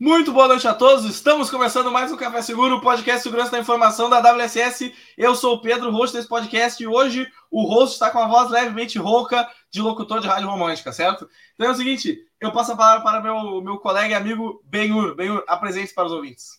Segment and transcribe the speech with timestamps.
[0.00, 1.04] Muito boa noite a todos.
[1.04, 4.94] Estamos começando mais um Café Seguro, o podcast Segurança da Informação da WSS.
[5.14, 8.50] Eu sou o Pedro, host desse podcast, e hoje o host está com a voz
[8.50, 11.28] levemente rouca de locutor de rádio romântica, certo?
[11.54, 15.14] Então é o seguinte, eu passo a palavra para meu, meu colega e amigo Benhur.
[15.14, 16.58] Benhur, apresente para os ouvintes.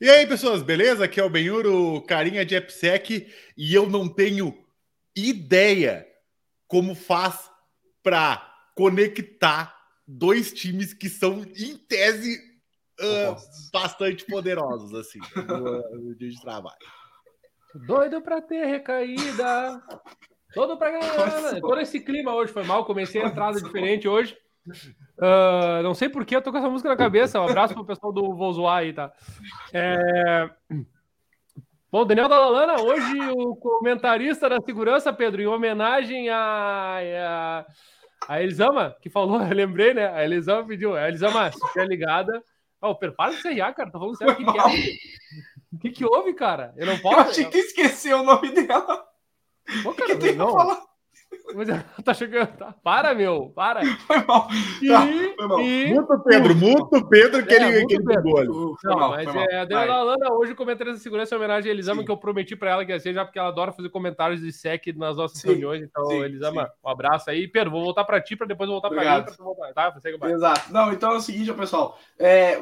[0.00, 1.04] E aí, pessoas, beleza?
[1.04, 4.58] Aqui é o Benhur, o carinha de AppSec, e eu não tenho
[5.14, 6.04] ideia
[6.66, 7.48] como faz
[8.02, 9.79] para conectar
[10.10, 12.40] dois times que são, em tese,
[13.00, 13.36] uh,
[13.72, 16.76] bastante poderosos, assim, no, no, dia de trabalho.
[17.86, 19.80] Doido para ter recaída.
[20.52, 21.60] Todo para ganhar.
[21.60, 22.84] Todo esse clima hoje foi mal.
[22.84, 24.36] Comecei a entrada diferente hoje.
[25.16, 27.40] Uh, não sei porquê, eu tô com essa música na cabeça.
[27.40, 29.12] Um abraço pro pessoal do Vou Zoar aí, tá?
[29.72, 30.50] É...
[31.92, 37.66] Bom, Daniel Dalalana, hoje o comentarista da segurança, Pedro, em homenagem a, a
[38.30, 40.06] a Elisama, que falou, eu lembrei, né?
[40.06, 40.94] A Elisama pediu.
[40.94, 42.40] A Elisama, se tiver ligada.
[42.80, 43.90] Ó, oh, prepara de CRA, cara.
[43.90, 44.34] Tá falando sério.
[44.34, 44.94] O que, que, é?
[45.72, 46.72] O que, que houve, cara?
[46.76, 47.16] Eu não posso.
[47.16, 49.04] Eu achei que esqueceu o nome dela.
[49.82, 50.52] Pô, cara, que não.
[50.52, 50.80] Falar?
[51.54, 51.68] Mas
[52.04, 52.48] tá chegando.
[52.56, 52.74] Tá.
[52.82, 53.80] Para, meu, para.
[54.06, 54.48] Foi mal.
[54.82, 55.06] E, tá,
[55.36, 55.60] foi mal.
[55.60, 55.94] E...
[55.94, 58.48] Muito Pedro, muito Pedro que é, ele, que ele pegou ali.
[58.48, 62.00] Não, mal, mas é, a Adriana Alana hoje comentário de segurança em homenagem a Elisama,
[62.00, 62.06] Sim.
[62.06, 64.52] que eu prometi pra ela que ia ser, já porque ela adora fazer comentários de
[64.52, 65.48] SEC nas nossas Sim.
[65.48, 65.82] reuniões.
[65.82, 66.22] Então, Sim.
[66.22, 66.72] Elisama, Sim.
[66.84, 67.46] um abraço aí.
[67.48, 69.24] Pedro, vou voltar pra ti pra depois voltar Obrigado.
[69.24, 69.36] pra mim.
[69.36, 70.28] Pra voltar, tá?
[70.28, 70.72] Exato.
[70.72, 71.98] Não, então é o seguinte, pessoal.
[72.18, 72.60] É,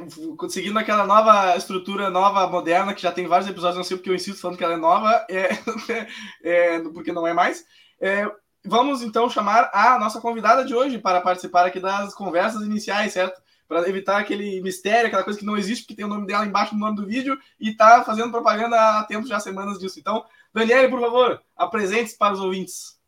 [0.49, 4.15] seguindo aquela nova estrutura, nova, moderna, que já tem vários episódios, não sei porque eu
[4.15, 5.49] insisto falando que ela é nova, é,
[6.43, 7.65] é, porque não é mais.
[8.01, 8.31] É,
[8.69, 13.41] vamos então chamar a nossa convidada de hoje para participar aqui das conversas iniciais, certo?
[13.67, 16.75] Para evitar aquele mistério, aquela coisa que não existe, porque tem o nome dela embaixo
[16.75, 19.99] do nome do vídeo e está fazendo propaganda há tempos, já semanas disso.
[19.99, 22.99] Então, Daniele, por favor, apresente-se para os ouvintes.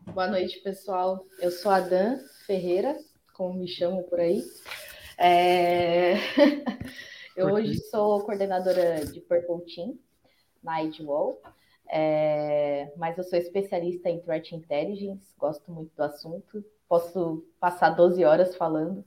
[0.00, 1.24] Boa noite, pessoal.
[1.38, 2.96] Eu sou a Dan Ferreira,
[3.32, 4.42] como me chamam por aí.
[5.18, 6.14] É...
[7.36, 9.98] Eu hoje sou coordenadora de Purple Team
[10.62, 11.42] na Idwall.
[11.88, 18.24] É, mas eu sou especialista em threat intelligence, gosto muito do assunto, posso passar 12
[18.24, 19.04] horas falando.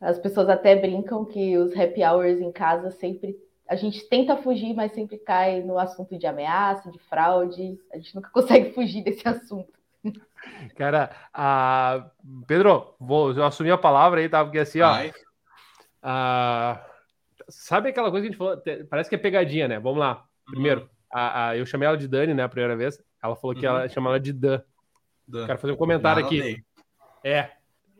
[0.00, 3.36] As pessoas até brincam que os happy hours em casa sempre.
[3.68, 7.78] A gente tenta fugir, mas sempre cai no assunto de ameaça, de fraude.
[7.92, 9.72] A gente nunca consegue fugir desse assunto.
[10.74, 12.10] Cara, a...
[12.46, 14.42] Pedro, vou eu assumir a palavra aí, tá?
[14.42, 14.94] Porque assim, ó.
[16.02, 16.84] A...
[17.48, 18.86] Sabe aquela coisa que a gente falou?
[18.88, 19.78] Parece que é pegadinha, né?
[19.78, 20.24] Vamos lá.
[20.46, 23.02] Primeiro, a, a, eu chamei ela de Dani, né, a primeira vez.
[23.22, 23.76] Ela falou que uhum.
[23.76, 24.60] ela chama ela de Dan.
[25.26, 25.46] Dan.
[25.46, 26.40] Quero fazer um comentário aqui.
[26.40, 26.64] Dei.
[27.24, 27.50] É.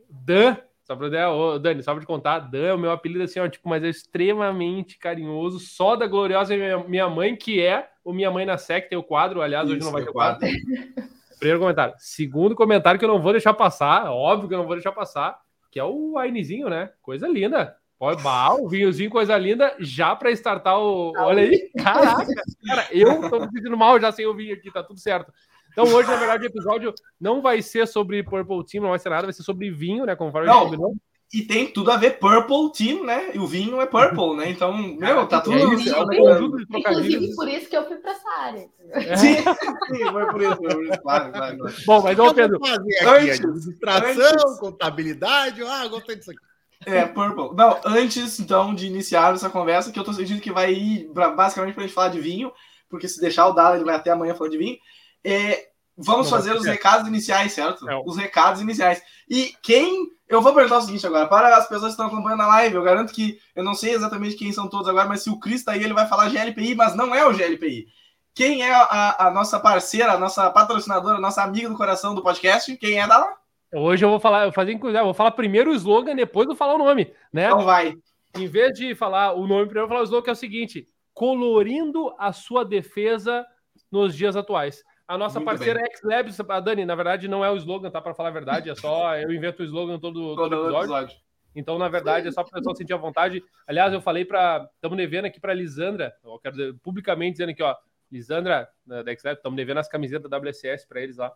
[0.09, 0.57] Dan.
[0.85, 3.39] Só pra dizer, ô, Dani, só pra te contar, Dan é o meu apelido assim,
[3.39, 8.13] ó, tipo, mas é extremamente carinhoso, só da gloriosa minha, minha mãe, que é o
[8.13, 10.41] Minha Mãe na SEC, tem o quadro, aliás, Isso, hoje não vai ter quadro.
[10.41, 11.11] quadro.
[11.39, 11.95] Primeiro comentário.
[11.99, 15.39] Segundo comentário que eu não vou deixar passar, óbvio que eu não vou deixar passar,
[15.71, 16.91] que é o Ainezinho, né?
[17.01, 17.77] Coisa linda.
[18.01, 18.23] Pode,
[18.63, 21.13] o vinhozinho, coisa linda, já para startar o.
[21.19, 22.33] Olha aí, caraca,
[22.67, 25.31] cara, eu tô me sentindo mal já sem o vinho aqui, tá tudo certo.
[25.71, 29.11] Então, hoje, na verdade, o episódio não vai ser sobre Purple Team, não vai ser
[29.11, 30.17] nada, vai ser sobre vinho, né?
[30.17, 30.97] Conforme não, combinou.
[31.31, 33.33] E tem tudo a ver Purple Team, né?
[33.35, 34.49] E o vinho é Purple, né?
[34.49, 35.59] Então, meu, tá tudo.
[35.59, 38.67] É isso, é um Inclusive, por isso que eu fui para essa área.
[38.93, 39.17] É.
[39.17, 41.03] Sim, sim, foi por isso, foi por isso.
[41.03, 41.77] Claro, claro, claro.
[41.85, 42.59] Bom, mas, ô, Pedro.
[42.59, 44.59] Fazer aqui, antes, administração, antes...
[44.59, 45.63] contabilidade.
[45.63, 46.50] Ah, gostei disso aqui.
[46.87, 47.55] É, Purple.
[47.55, 51.31] Não, antes então de iniciar essa conversa, que eu tô sentindo que vai ir pra,
[51.31, 52.53] basicamente pra gente falar de vinho,
[52.89, 54.79] porque se deixar o dado, ele vai até amanhã falando de vinho.
[55.23, 57.89] É, vamos Não, fazer os recados iniciais, certo?
[57.89, 58.03] É.
[58.05, 59.03] Os recados iniciais.
[59.29, 60.09] E quem.
[60.27, 62.83] Eu vou perguntar o seguinte agora, para as pessoas que estão acompanhando a live, eu
[62.85, 65.73] garanto que eu não sei exatamente quem são todos agora, mas se o Cris tá
[65.73, 67.89] aí, ele vai falar GLPI, mas não é o GLPI.
[68.33, 72.23] Quem é a, a nossa parceira, a nossa patrocinadora, a nossa amiga do coração do
[72.23, 72.77] podcast?
[72.77, 73.40] Quem é dela?
[73.73, 76.75] Hoje eu vou falar, eu fazer inclusive, vou falar primeiro o slogan, depois vou falar
[76.75, 77.47] o nome, né?
[77.47, 77.95] Então vai.
[78.37, 80.37] Em vez de falar o nome primeiro, eu vou falar o slogan que é o
[80.37, 83.47] seguinte: colorindo a sua defesa
[83.91, 84.83] nos dias atuais.
[85.07, 88.01] A nossa Muito parceira X-Labs, a Dani, na verdade, não é o slogan, tá?
[88.01, 90.79] Para falar a verdade, é só eu invento o slogan todo, todo, todo episódio.
[90.79, 91.17] episódio.
[91.55, 93.43] Então, na verdade, é só para o pessoal sentir a vontade.
[93.67, 94.69] Aliás, eu falei para.
[94.75, 97.75] Estamos devendo aqui para Lisandra, eu quero dizer, publicamente dizendo aqui, ó.
[98.11, 101.33] Lisandra, da X-Labs, estamos devendo as camisetas da WSS para eles lá.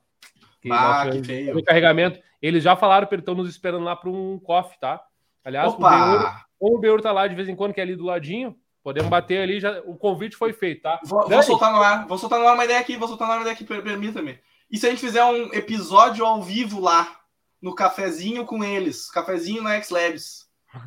[0.61, 1.63] Que ah, que feio.
[1.65, 2.19] carregamento.
[2.41, 5.01] Eles já falaram que estão nos esperando lá para um coffee, tá?
[5.45, 6.47] Aliás, Opa!
[6.59, 8.57] o Beur, tá lá de vez em quando, que é ali do ladinho.
[8.83, 11.01] Podemos bater ali, já, o convite foi feito, tá?
[11.05, 13.33] Vou, vou soltar no ar, vou soltar no ar uma ideia aqui, vou soltar no
[13.33, 14.39] ar uma ideia aqui, permita-me.
[14.71, 17.21] E se a gente fizer um episódio ao vivo lá,
[17.63, 20.47] no cafezinho com eles, cafezinho na X-Labs?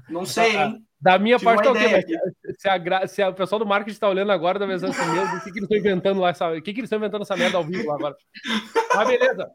[0.10, 0.87] Não sei, hein?
[1.00, 2.04] Da minha Tive parte, tá okay,
[2.58, 5.44] se, a, se a, o pessoal do marketing está olhando agora, talvez assim mesmo, o
[5.44, 6.32] que, que eles estão inventando lá?
[6.32, 8.16] O que, que eles estão inventando essa merda ao vivo lá agora?
[8.96, 9.48] Mas beleza.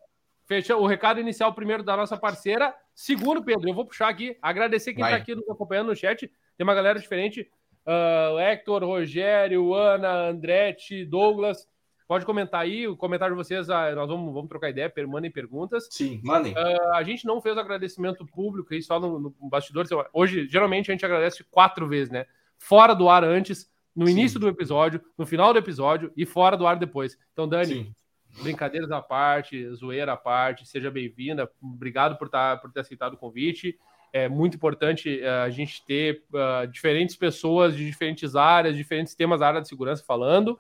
[0.47, 2.75] Fechou o recado inicial primeiro da nossa parceira.
[2.95, 6.31] Segundo, Pedro, eu vou puxar aqui, agradecer quem está aqui nos acompanhando no chat.
[6.57, 7.51] Tem uma galera diferente.
[7.85, 11.67] Uh, Hector, Rogério, Ana, Andretti, Douglas.
[12.07, 15.89] Pode comentar aí, o comentário de vocês, uh, nós vamos, vamos trocar ideia, mandem perguntas.
[15.91, 16.53] Sim, mandem.
[16.53, 19.87] Uh, a gente não fez agradecimento público aí só no, no bastidor.
[20.13, 22.27] Hoje, geralmente, a gente agradece quatro vezes, né?
[22.59, 24.13] Fora do ar antes, no Sim.
[24.13, 27.19] início do episódio, no final do episódio e fora do ar depois.
[27.33, 27.95] Então, Dani, Sim.
[28.43, 31.51] brincadeiras à parte, zoeira à parte, seja bem-vinda.
[31.63, 33.79] Obrigado por, tá, por ter aceitado o convite.
[34.13, 39.41] É muito importante uh, a gente ter uh, diferentes pessoas de diferentes áreas, diferentes temas
[39.41, 40.59] da área de segurança falando.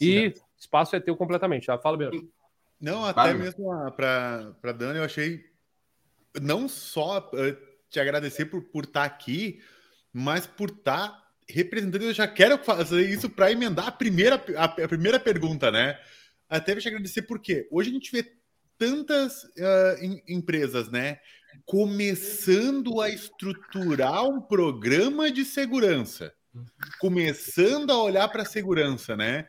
[0.00, 0.42] E Sim.
[0.60, 1.78] Espaço é teu completamente, tá?
[1.78, 2.30] Fala, mesmo.
[2.80, 3.34] Não, até Fala.
[3.34, 5.44] mesmo para Dani, eu achei
[6.40, 7.56] não só uh,
[7.88, 9.60] te agradecer por, por estar tá aqui,
[10.12, 14.64] mas por estar tá representando, eu já quero fazer isso para emendar a primeira, a,
[14.64, 15.98] a, primeira pergunta, né?
[16.48, 18.32] Até te agradecer porque hoje a gente vê
[18.78, 21.18] tantas uh, em, empresas, né?
[21.64, 26.32] Começando a estruturar um programa de segurança,
[27.00, 29.48] começando a olhar para a segurança, né?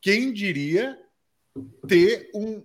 [0.00, 0.98] Quem diria
[1.86, 2.64] ter um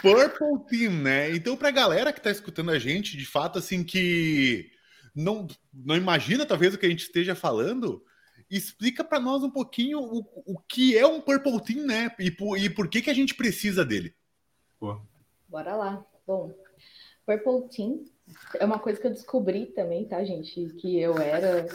[0.00, 1.30] Purple Team, né?
[1.34, 4.70] Então, para a galera que está escutando a gente, de fato, assim, que
[5.14, 8.04] não, não imagina talvez o que a gente esteja falando,
[8.50, 12.14] explica para nós um pouquinho o, o que é um Purple Team, né?
[12.18, 14.14] E por, e por que, que a gente precisa dele.
[14.78, 15.00] Pô.
[15.48, 16.04] Bora lá.
[16.26, 16.52] Bom,
[17.24, 18.04] Purple Team
[18.58, 20.66] é uma coisa que eu descobri também, tá, gente?
[20.78, 21.66] Que eu era.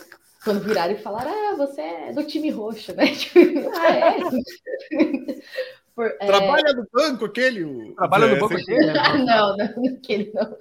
[0.44, 3.06] Quando viraram e falaram, ah, você é do time roxo, né?
[3.76, 4.18] ah, é?
[5.98, 6.28] Por, é...
[6.28, 7.94] Trabalha no banco aquele?
[7.96, 8.94] Trabalha no banco aquele?
[9.26, 10.56] não, não, aquele não.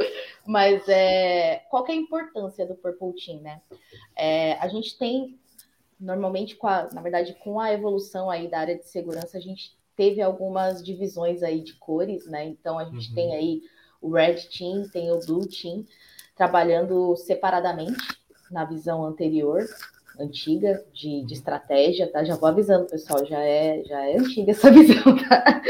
[0.47, 3.61] Mas é, qual que é a importância do Purple Team, né?
[4.17, 5.39] É, a gente tem,
[6.01, 9.77] normalmente, com a, na verdade, com a evolução aí da área de segurança, a gente
[9.95, 12.47] teve algumas divisões aí de cores, né?
[12.47, 13.15] Então, a gente uhum.
[13.15, 13.63] tem aí
[14.01, 15.85] o Red Team, tem o Blue Team,
[16.35, 18.19] trabalhando separadamente
[18.51, 19.65] na visão anterior
[20.19, 22.25] antiga de, de estratégia, tá?
[22.25, 25.63] Já vou avisando, pessoal, já é, já é antiga essa visão, tá?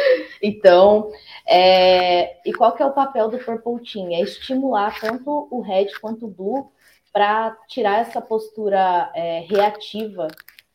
[0.42, 1.10] Então,
[1.46, 4.08] é, e qual que é o papel do Purple Team?
[4.10, 6.70] É estimular tanto o Red quanto o Blue
[7.12, 10.28] para tirar essa postura é, reativa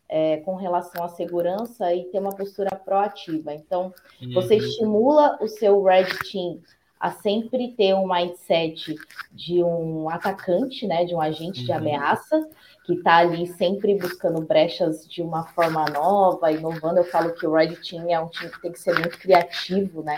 [0.10, 3.54] é, com relação à segurança e ter uma postura proativa.
[3.54, 4.34] Então, uhum.
[4.34, 6.60] você estimula o seu Red Team
[7.02, 8.96] a sempre ter um mindset
[9.32, 11.66] de um atacante, né, de um agente uhum.
[11.66, 12.48] de ameaça,
[12.86, 17.00] que está ali sempre buscando brechas de uma forma nova, inovando.
[17.00, 20.04] Eu falo que o Red Team é um time que tem que ser muito criativo,
[20.04, 20.16] né?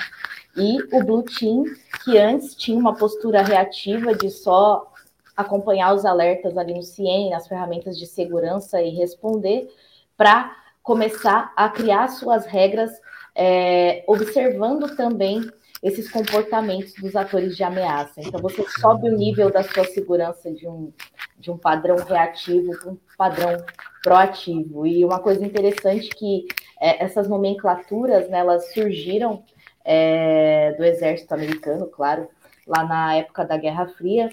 [0.57, 1.63] E o Blue Team,
[2.03, 4.91] que antes tinha uma postura reativa de só
[5.37, 9.73] acompanhar os alertas ali no CIEM, nas ferramentas de segurança e responder,
[10.17, 12.91] para começar a criar suas regras,
[13.33, 15.41] é, observando também
[15.83, 18.21] esses comportamentos dos atores de ameaça.
[18.21, 20.93] Então, você sobe o nível da sua segurança de um,
[21.37, 23.65] de um padrão reativo para um padrão
[24.01, 24.87] proativo.
[24.87, 26.47] E uma coisa interessante que
[26.79, 29.43] é, essas nomenclaturas, né, elas surgiram
[29.83, 32.29] é, do exército americano, claro,
[32.65, 34.29] lá na época da Guerra Fria,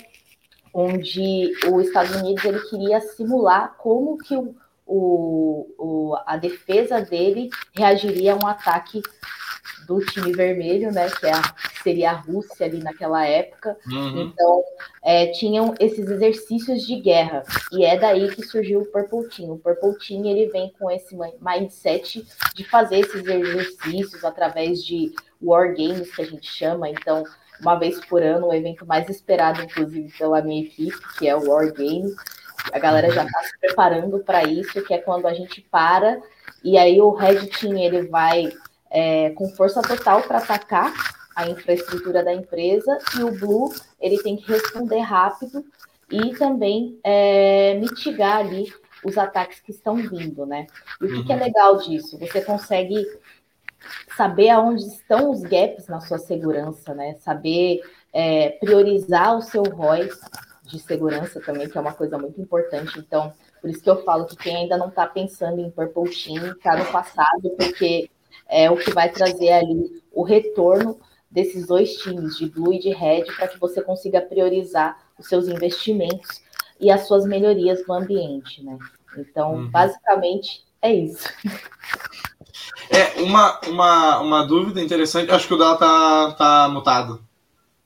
[0.73, 4.55] onde os Estados Unidos ele queria simular como que o,
[4.87, 9.03] o, o, a defesa dele reagiria a um ataque
[9.87, 11.09] do time vermelho, né?
[11.11, 13.77] Que, é a, seria a Rússia ali naquela época.
[13.87, 14.23] Uhum.
[14.23, 14.65] Então,
[15.03, 17.43] é, tinham esses exercícios de guerra.
[17.73, 19.53] E é daí que surgiu o Purple Team.
[19.53, 25.13] O Purple Team ele vem com esse mindset de fazer esses exercícios através de
[25.43, 26.89] war games, que a gente chama.
[26.89, 27.25] Então,
[27.61, 31.49] uma vez por ano, o evento mais esperado, inclusive, pela minha equipe, que é o
[31.49, 32.15] War Game.
[32.73, 36.21] A galera já está se preparando para isso, que é quando a gente para
[36.63, 38.53] e aí o Red Team ele vai
[38.91, 40.93] é, com força total para atacar
[41.35, 45.65] a infraestrutura da empresa e o Blue ele tem que responder rápido
[46.11, 48.73] e também é, mitigar ali
[49.05, 50.67] os ataques que estão vindo, né?
[51.01, 51.25] E o que, uhum.
[51.25, 51.43] que é uhum.
[51.43, 52.19] legal disso?
[52.19, 53.07] Você consegue
[54.17, 57.15] saber aonde estão os gaps na sua segurança, né?
[57.21, 57.81] Saber
[58.13, 60.11] é, priorizar o seu ROI
[60.65, 62.99] de segurança também, que é uma coisa muito importante.
[62.99, 66.53] Então, por isso que eu falo que quem ainda não está pensando em Purple Team
[66.53, 68.10] está no passado, porque
[68.51, 70.99] é o que vai trazer ali o retorno
[71.31, 75.47] desses dois times, de Blue e de Red, para que você consiga priorizar os seus
[75.47, 76.43] investimentos
[76.81, 78.77] e as suas melhorias no ambiente, né?
[79.17, 79.71] Então, uhum.
[79.71, 81.29] basicamente, é isso.
[82.91, 87.25] É, uma, uma, uma dúvida interessante, acho que o Dala tá, tá mutado,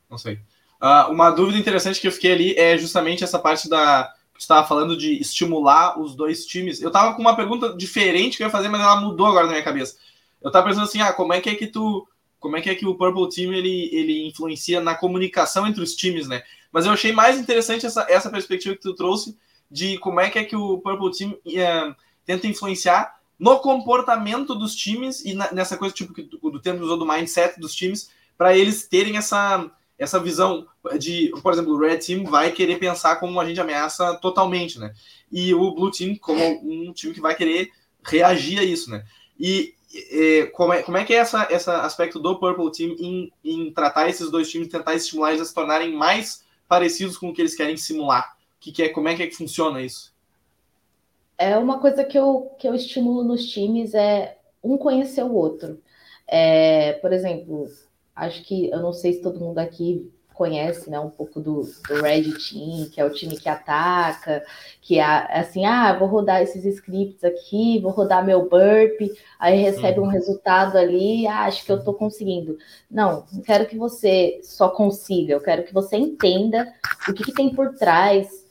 [0.08, 0.40] não sei.
[0.80, 4.66] Uh, uma dúvida interessante que eu fiquei ali é justamente essa parte da, que estava
[4.66, 6.80] falando de estimular os dois times.
[6.80, 9.52] Eu estava com uma pergunta diferente que eu ia fazer, mas ela mudou agora na
[9.52, 9.96] minha cabeça.
[10.44, 12.06] Eu tava pensando assim, ah, como é que é que tu.
[12.38, 15.94] Como é que é que o Purple Team ele, ele influencia na comunicação entre os
[15.94, 16.42] times, né?
[16.70, 19.34] Mas eu achei mais interessante essa, essa perspectiva que tu trouxe,
[19.70, 21.96] de como é que é que o Purple Team uh,
[22.26, 26.98] tenta influenciar no comportamento dos times e na, nessa coisa tipo que do tempo usou
[26.98, 30.66] do mindset dos times para eles terem essa essa visão
[30.98, 34.92] de, por exemplo, o Red Team vai querer pensar como um agente ameaça totalmente, né?
[35.30, 37.70] E o Blue Team como um time que vai querer
[38.02, 39.04] reagir a isso, né?
[39.38, 39.73] E
[40.52, 44.08] como, é, como é que é essa, esse aspecto do Purple Team em, em tratar
[44.08, 47.54] esses dois times, tentar estimular eles a se tornarem mais parecidos com o que eles
[47.54, 48.36] querem simular?
[48.58, 50.12] Que, que é, como é que, é que funciona isso?
[51.36, 55.80] É uma coisa que eu, que eu estimulo nos times é um conhecer o outro.
[56.26, 57.68] É, por exemplo,
[58.14, 62.02] acho que eu não sei se todo mundo aqui conhece né, um pouco do, do
[62.02, 64.44] Red Team, que é o time que ataca,
[64.82, 69.00] que é assim, ah, vou rodar esses scripts aqui, vou rodar meu burp,
[69.38, 70.08] aí recebe um uhum.
[70.08, 72.58] resultado ali, ah, acho que eu estou conseguindo.
[72.90, 76.70] Não, não quero que você só consiga, eu quero que você entenda
[77.08, 78.44] o que, que tem por trás,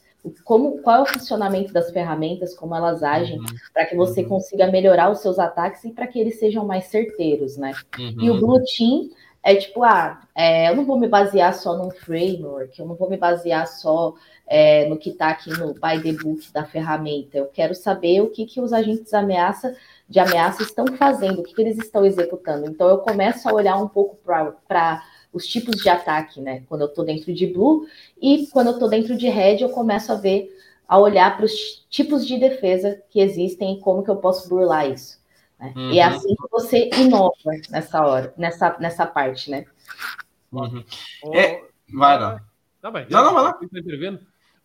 [0.45, 3.45] como qual é o funcionamento das ferramentas, como elas agem, uhum.
[3.73, 4.29] para que você uhum.
[4.29, 7.73] consiga melhorar os seus ataques e para que eles sejam mais certeiros, né?
[7.99, 8.15] Uhum.
[8.21, 9.09] E o Blue Team
[9.43, 13.09] é tipo, ah, é, eu não vou me basear só num framework, eu não vou
[13.09, 14.15] me basear só
[14.47, 17.37] é, no que está aqui no by the book da ferramenta.
[17.37, 19.75] Eu quero saber o que, que os agentes ameaça,
[20.07, 22.65] de ameaça estão fazendo, o que, que eles estão executando.
[22.69, 26.63] Então eu começo a olhar um pouco para os tipos de ataque, né?
[26.69, 27.85] Quando eu estou dentro de Blue
[28.21, 30.55] e quando eu estou dentro de Red, eu começo a ver,
[30.87, 34.89] a olhar para os tipos de defesa que existem e como que eu posso burlar
[34.89, 35.21] isso.
[35.63, 35.73] Né?
[35.75, 35.91] Uhum.
[35.91, 37.33] E é assim que você inova
[37.69, 39.65] nessa hora, nessa, nessa parte, né?
[40.51, 40.83] Uhum.
[41.33, 42.41] É, vai lá.
[42.81, 43.07] Tá bem.
[43.09, 43.53] Não, não, vai lá.
[43.53, 43.59] Tá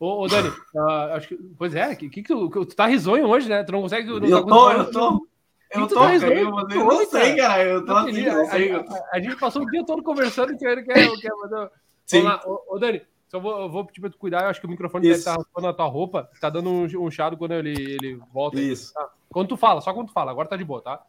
[0.01, 3.27] ô, ô, Dani, uh, acho que, pois é, que, que, que tu, tu tá risonho
[3.27, 3.63] hoje, né?
[3.63, 4.09] Tu não consegue.
[4.09, 5.29] Não eu, tá tô, eu tô,
[5.73, 7.63] eu tô, tá risonho, eu, eu não sei, cara.
[7.63, 8.73] Eu tô assim, não sei.
[8.73, 11.71] A, a, a, gente passou o dia todo conversando e quer, quer, quer fazer.
[12.07, 12.23] Sim.
[12.23, 14.61] Vamos lá, ô, ô Dani, só vou, eu vou pedir pra tu cuidar, eu acho
[14.61, 15.11] que o microfone Isso.
[15.11, 18.61] deve estar raspando na tua roupa, tá dando um, um chado quando ele, ele volta.
[18.61, 18.93] Isso.
[18.95, 19.11] Tá?
[19.31, 21.03] Quando tu fala, só quando tu fala, agora tá de boa, tá?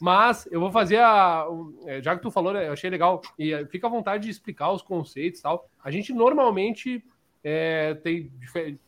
[0.00, 1.46] Mas eu vou fazer a.
[1.84, 3.20] É, já que tu falou, né, eu achei legal.
[3.38, 5.68] E é, fica à vontade de explicar os conceitos e tal.
[5.82, 7.04] A gente normalmente
[7.44, 8.30] é, tem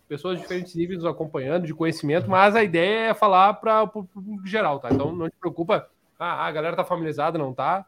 [0.08, 3.88] pessoas de diferentes níveis nos acompanhando, de conhecimento, mas a ideia é falar para o
[3.88, 4.88] público geral, tá?
[4.90, 5.88] Então não te preocupa.
[6.18, 7.84] Ah, a galera tá familiarizada, não tá?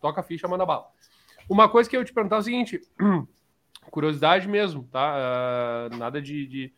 [0.00, 0.86] Toca a ficha, manda bala.
[1.48, 2.80] Uma coisa que eu te perguntar é o seguinte:
[3.90, 5.14] curiosidade mesmo, tá?
[5.90, 6.72] Uh, nada de, de,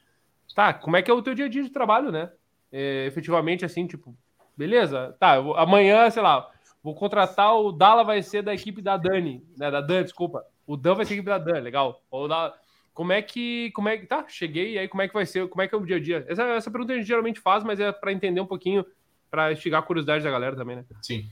[0.54, 2.30] Tá, como é que é o teu dia a dia de trabalho, né?
[2.76, 4.12] É, efetivamente, assim, tipo,
[4.56, 6.50] beleza, tá, vou, amanhã, sei lá,
[6.82, 10.44] vou contratar o Dala vai ser da equipe da Dani, né, da Dan, desculpa.
[10.66, 12.02] O Dan vai ser a equipe da Dan, legal.
[12.10, 12.52] Ou da,
[12.92, 15.62] como é que, como é que, tá, cheguei, aí como é que vai ser, como
[15.62, 16.24] é que é o dia a dia?
[16.28, 18.84] Essa, essa pergunta a gente geralmente faz, mas é para entender um pouquinho,
[19.30, 20.84] para instigar a curiosidade da galera também, né?
[21.00, 21.28] Sim.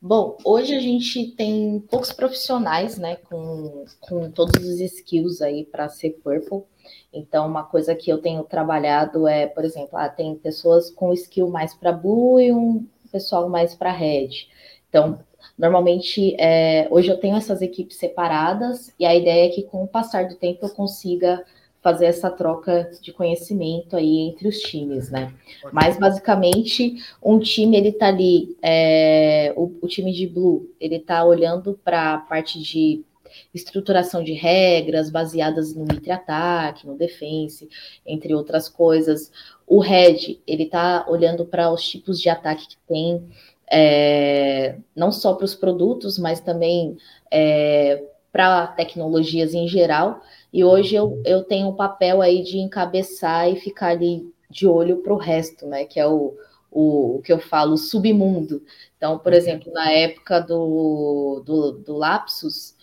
[0.00, 5.88] Bom, hoje a gente tem poucos profissionais, né, com, com todos os skills aí para
[5.88, 6.62] ser Purple.
[7.12, 11.48] Então, uma coisa que eu tenho trabalhado é, por exemplo, ah, tem pessoas com skill
[11.48, 14.48] mais para Blue e um pessoal mais para Red.
[14.88, 15.18] Então,
[15.58, 19.88] normalmente, é, hoje eu tenho essas equipes separadas e a ideia é que com o
[19.88, 21.44] passar do tempo eu consiga
[21.84, 25.34] fazer essa troca de conhecimento aí entre os times, né?
[25.70, 31.22] Mas basicamente um time ele tá ali, é, o, o, time de Blue ele tá
[31.22, 33.04] olhando para a parte de
[33.52, 37.68] estruturação de regras baseadas no mitre ataque, no defense,
[38.06, 39.30] entre outras coisas.
[39.66, 43.26] O Red, ele está olhando para os tipos de ataque que tem,
[43.70, 46.96] é, não só para os produtos, mas também
[47.30, 50.20] é, para tecnologias em geral.
[50.52, 54.98] E hoje eu, eu tenho o papel aí de encabeçar e ficar ali de olho
[54.98, 55.84] para o resto, né?
[55.84, 56.34] Que é o,
[56.70, 58.62] o, o, que eu falo, submundo.
[58.96, 62.73] Então, por exemplo, na época do, do, do Lapsus,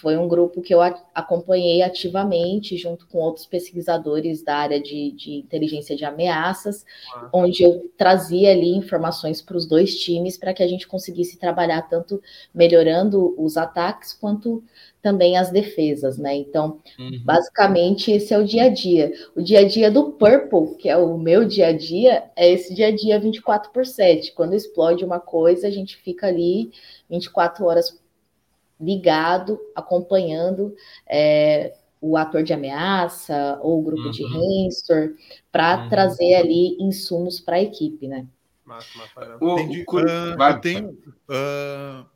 [0.00, 0.80] foi um grupo que eu
[1.14, 7.28] acompanhei ativamente, junto com outros pesquisadores da área de, de inteligência de ameaças, ah.
[7.32, 11.82] onde eu trazia ali informações para os dois times para que a gente conseguisse trabalhar
[11.82, 12.20] tanto
[12.54, 14.62] melhorando os ataques quanto
[15.02, 16.34] também as defesas, né?
[16.34, 17.22] Então, uhum.
[17.24, 19.12] basicamente, esse é o dia a dia.
[19.34, 22.74] O dia a dia do Purple, que é o meu dia a dia, é esse
[22.74, 24.32] dia a dia 24 por 7.
[24.32, 26.70] Quando explode uma coisa, a gente fica ali
[27.08, 27.99] 24 horas
[28.80, 30.74] ligado, acompanhando
[31.08, 34.10] é, o ator de ameaça ou o grupo uhum.
[34.10, 35.14] de Renstor
[35.52, 35.88] para uhum.
[35.88, 38.26] trazer ali insumos para a equipe, né?
[38.64, 39.82] Massa, massa, o, Entendi.
[39.82, 40.90] Uh, vai, eu tenho,
[41.28, 42.06] uh,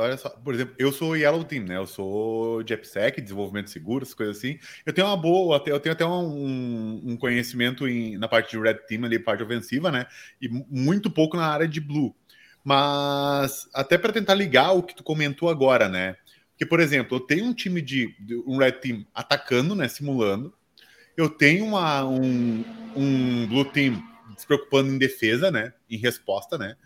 [0.00, 1.76] olha só, por exemplo, eu sou Yellow Team, né?
[1.76, 4.58] Eu sou de AppSec, desenvolvimento seguro, essas coisas assim.
[4.84, 8.74] Eu tenho uma boa, eu tenho até um, um conhecimento em, na parte de Red
[8.88, 10.06] Team ali, parte ofensiva, né?
[10.42, 12.14] E muito pouco na área de Blue.
[12.70, 16.14] Mas até para tentar ligar o que tu comentou agora, né?
[16.56, 19.88] Que, por exemplo, eu tenho um time de, de um Red Team atacando, né?
[19.88, 20.54] Simulando.
[21.16, 24.00] eu tenho uma, um, um Blue Team
[24.36, 25.72] se preocupando em defesa, né?
[25.90, 26.76] Em resposta, né?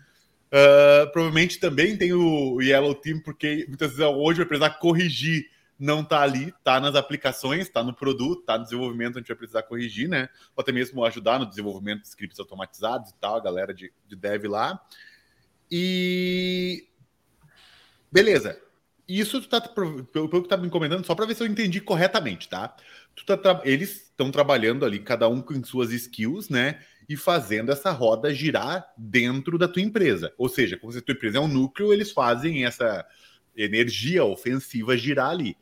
[0.47, 5.45] Uh, provavelmente também tem o Yellow Team, porque muitas vezes hoje vai precisar corrigir,
[5.77, 9.37] não tá ali, tá nas aplicações, tá no produto, tá no desenvolvimento, a gente vai
[9.37, 10.29] precisar corrigir, né?
[10.55, 14.15] Ou até mesmo ajudar no desenvolvimento de scripts automatizados e tal, a galera de, de
[14.15, 14.81] dev lá.
[15.71, 16.87] E
[18.11, 18.59] beleza.
[19.07, 21.79] Isso tu tá, pelo, pelo que tá me encomendando, só para ver se eu entendi
[21.79, 22.75] corretamente, tá?
[23.25, 26.79] Tá eles estão trabalhando ali, cada um com suas skills, né?
[27.07, 30.33] E fazendo essa roda girar dentro da tua empresa.
[30.39, 33.05] Ou seja, como se a tua empresa é um núcleo, eles fazem essa
[33.55, 35.55] energia ofensiva girar ali.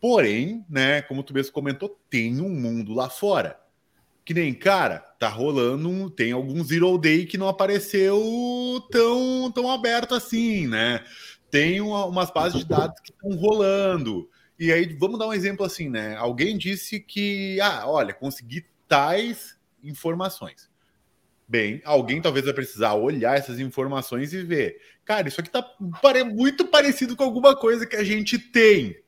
[0.00, 3.60] Porém, né, como tu mesmo comentou, tem um mundo lá fora.
[4.26, 8.20] Que nem, cara, tá rolando, tem algum Zero Day que não apareceu
[8.90, 11.04] tão, tão aberto assim, né?
[11.48, 14.28] Tem uma, umas bases de dados que estão rolando.
[14.58, 16.16] E aí, vamos dar um exemplo assim, né?
[16.16, 20.68] Alguém disse que, ah, olha, consegui tais informações.
[21.46, 24.80] Bem, alguém talvez vai precisar olhar essas informações e ver.
[25.04, 25.64] Cara, isso aqui tá
[26.34, 29.00] muito parecido com alguma coisa que a gente tem.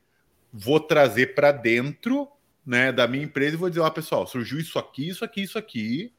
[0.52, 2.28] Vou trazer para dentro
[2.68, 5.56] né, da minha empresa e vou dizer, ó, pessoal, surgiu isso aqui, isso aqui, isso
[5.56, 6.12] aqui,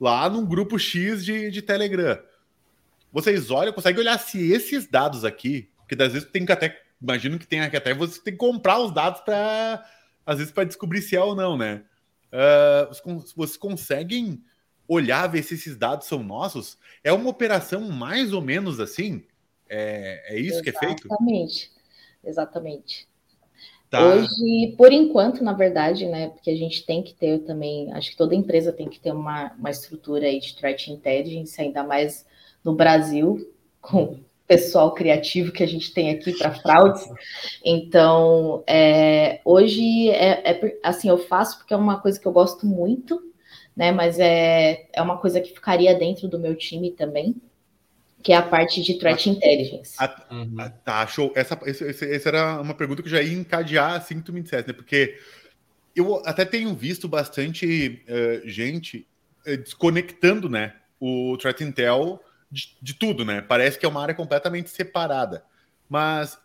[0.00, 2.18] lá num grupo X de, de Telegram.
[3.12, 7.38] Vocês olham, conseguem olhar se esses dados aqui, que às vezes tem que até imagino
[7.38, 9.88] que tenha que até você tem que comprar os dados para
[10.24, 11.84] às vezes para descobrir se é ou não, né?
[12.32, 14.42] Uh, vocês conseguem
[14.88, 16.76] olhar ver se esses dados são nossos?
[17.04, 19.24] É uma operação mais ou menos assim?
[19.68, 20.62] É, é isso exatamente.
[20.64, 21.06] que é feito?
[21.06, 21.72] Exatamente,
[22.24, 23.08] exatamente.
[23.90, 24.04] Tá.
[24.04, 26.28] Hoje, por enquanto, na verdade, né?
[26.28, 29.52] Porque a gente tem que ter também, acho que toda empresa tem que ter uma,
[29.52, 32.26] uma estrutura aí de threat intelligence, ainda mais
[32.64, 37.08] no Brasil, com pessoal criativo que a gente tem aqui para fraudes.
[37.64, 42.66] Então, é, hoje é, é, assim, eu faço porque é uma coisa que eu gosto
[42.66, 43.20] muito,
[43.76, 43.92] né?
[43.92, 47.34] Mas é, é uma coisa que ficaria dentro do meu time também,
[48.22, 49.94] que é a parte de threat intelligence.
[49.98, 50.54] A, uhum.
[50.58, 51.32] a, tá, show.
[51.34, 54.42] Essa, essa, essa, era uma pergunta que eu já ia encadear assim que tu me
[54.42, 54.72] dissesse, né?
[54.72, 55.18] Porque
[55.94, 59.06] eu até tenho visto bastante uh, gente
[59.46, 60.74] uh, desconectando, né?
[60.98, 63.40] O threat intel de, de, tudo, né?
[63.40, 65.44] Parece que é uma área completamente separada.
[65.88, 66.38] Mas,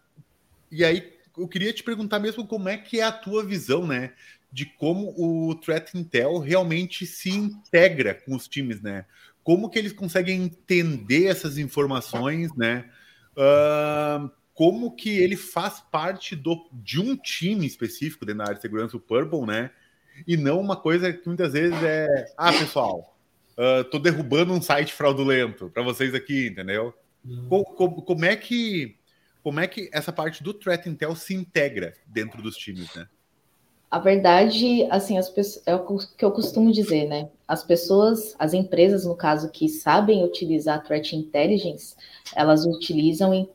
[0.72, 4.14] e aí, eu queria te perguntar mesmo como é que é a tua visão, né?
[4.52, 9.06] De como o Threat Intel realmente se integra com os times, né?
[9.44, 12.90] Como que eles conseguem entender essas informações, né?
[13.32, 18.62] Uh, como que ele faz parte do, de um time específico dentro da área de
[18.62, 19.72] segurança, o Purple, né?
[20.28, 23.18] E não uma coisa que muitas vezes é, ah, pessoal,
[23.58, 26.94] uh, tô derrubando um site fraudulento para vocês aqui, entendeu?
[27.26, 27.72] Uhum.
[27.76, 28.98] Como, como, é que
[29.42, 33.08] como é que essa parte do threat intel se integra dentro dos times, né?
[33.92, 35.30] A verdade, assim, as
[35.66, 37.30] é o que eu costumo dizer, né?
[37.46, 41.94] As pessoas, as empresas, no caso, que sabem utilizar threat intelligence,
[42.34, 43.50] elas utilizam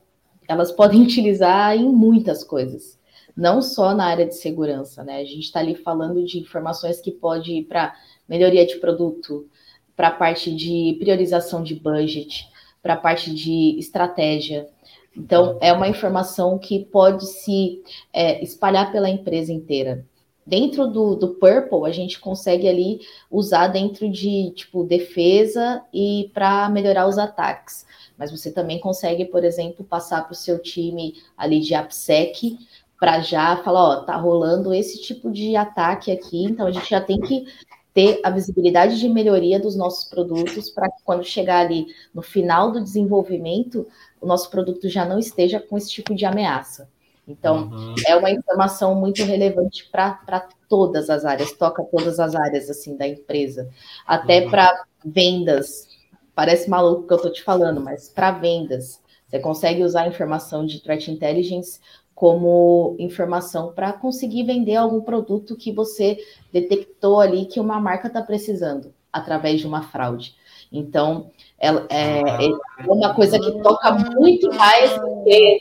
[0.47, 2.99] elas podem utilizar em muitas coisas,
[3.35, 5.21] não só na área de segurança, né?
[5.21, 7.97] A gente está ali falando de informações que pode ir para
[8.29, 9.49] melhoria de produto,
[9.97, 12.47] para a parte de priorização de budget,
[12.83, 14.69] para a parte de estratégia.
[15.17, 20.05] Então, é uma informação que pode se é, espalhar pela empresa inteira.
[20.47, 26.69] Dentro do, do Purple, a gente consegue ali usar dentro de tipo defesa e para
[26.69, 27.85] melhorar os ataques.
[28.17, 32.59] Mas você também consegue, por exemplo, passar para o seu time ali de AppSec
[32.99, 37.01] para já falar, ó, tá rolando esse tipo de ataque aqui, então a gente já
[37.01, 37.45] tem que
[37.93, 42.71] ter a visibilidade de melhoria dos nossos produtos para que quando chegar ali no final
[42.71, 43.87] do desenvolvimento,
[44.21, 46.89] o nosso produto já não esteja com esse tipo de ameaça.
[47.27, 47.95] Então, uhum.
[48.07, 53.07] é uma informação muito relevante para todas as áreas, toca todas as áreas assim da
[53.07, 53.69] empresa,
[54.07, 54.51] até uhum.
[54.51, 55.89] para vendas.
[56.35, 60.65] Parece maluco que eu estou te falando, mas para vendas, você consegue usar a informação
[60.65, 61.81] de threat intelligence
[62.15, 66.19] como informação para conseguir vender algum produto que você
[66.53, 70.35] detectou ali que uma marca está precisando através de uma fraude.
[70.73, 72.51] Então, é, é, é,
[72.87, 75.59] uma coisa que toca muito mais do que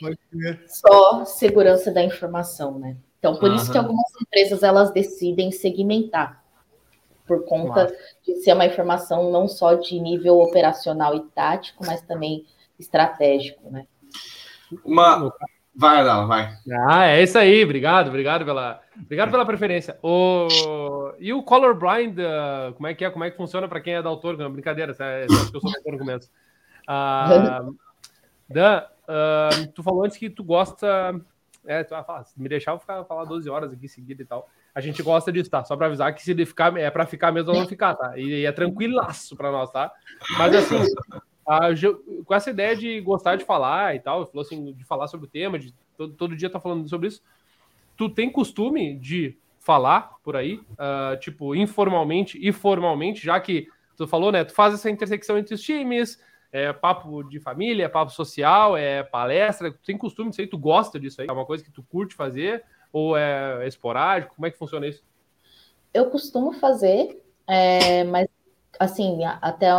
[0.68, 2.96] só segurança da informação, né?
[3.18, 3.56] Então, por uhum.
[3.56, 6.44] isso que algumas empresas elas decidem segmentar,
[7.26, 7.92] por conta
[8.24, 12.44] de ser uma informação não só de nível operacional e tático, mas também
[12.78, 13.86] estratégico, né?
[14.84, 15.32] Uma,
[15.78, 16.48] Vai, Adala, vai.
[16.88, 17.62] Ah, é isso aí.
[17.62, 19.98] Obrigado, obrigado pela, obrigado pela preferência.
[20.02, 20.48] O...
[21.18, 23.10] E o colorblind, uh, como é que é?
[23.10, 24.36] Como é que funciona para quem é da autor?
[24.36, 26.30] Não, brincadeira, é, acho que eu sou no começo.
[26.88, 27.76] Uh,
[28.48, 31.20] Dan, uh, tu falou antes que tu gosta.
[31.66, 34.48] É, tu, ah, me deixar eu ficar falar 12 horas aqui seguida e tal.
[34.72, 35.64] a gente gosta disso, tá?
[35.64, 38.16] Só para avisar que se ele ficar, é para ficar mesmo ou não ficar, tá?
[38.16, 39.92] E, e é tranquilaço para nós, tá?
[40.38, 40.84] Mas assim,
[41.46, 41.70] a,
[42.24, 45.30] com essa ideia de gostar de falar e tal, falou assim, de falar sobre o
[45.30, 47.22] tema, de todo, todo dia tá falando sobre isso.
[47.96, 54.06] Tu tem costume de falar por aí, uh, tipo, informalmente e formalmente, já que tu
[54.06, 54.44] falou, né?
[54.44, 59.02] Tu faz essa intersecção entre os times, é papo de família, é papo social, é
[59.02, 59.72] palestra.
[59.72, 60.46] Tu tem costume disso aí?
[60.46, 61.26] Tu gosta disso aí?
[61.28, 62.64] É uma coisa que tu curte fazer?
[62.92, 64.36] Ou é esporádico?
[64.36, 65.02] Como é que funciona isso?
[65.92, 68.28] Eu costumo fazer, é, mas
[68.78, 69.70] assim, até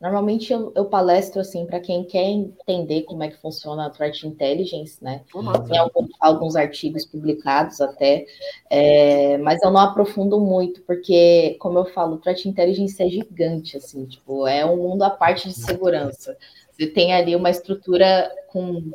[0.00, 4.26] normalmente eu, eu palestro assim para quem quer entender como é que funciona a threat
[4.26, 5.22] intelligence, né?
[5.68, 8.24] Tem alguns, alguns artigos publicados até,
[8.70, 14.06] é, mas eu não aprofundo muito porque, como eu falo, threat intelligence é gigante, assim,
[14.06, 16.36] tipo, é um mundo à parte de segurança.
[16.72, 18.90] Você tem ali uma estrutura com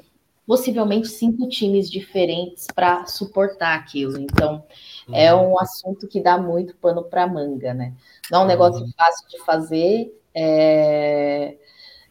[0.48, 4.20] possivelmente cinco times diferentes para suportar aquilo.
[4.20, 4.64] Então,
[5.08, 5.16] uhum.
[5.16, 7.94] é um assunto que dá muito pano para manga, né?
[8.32, 8.92] Não é um negócio uhum.
[8.96, 11.56] fácil de fazer, é...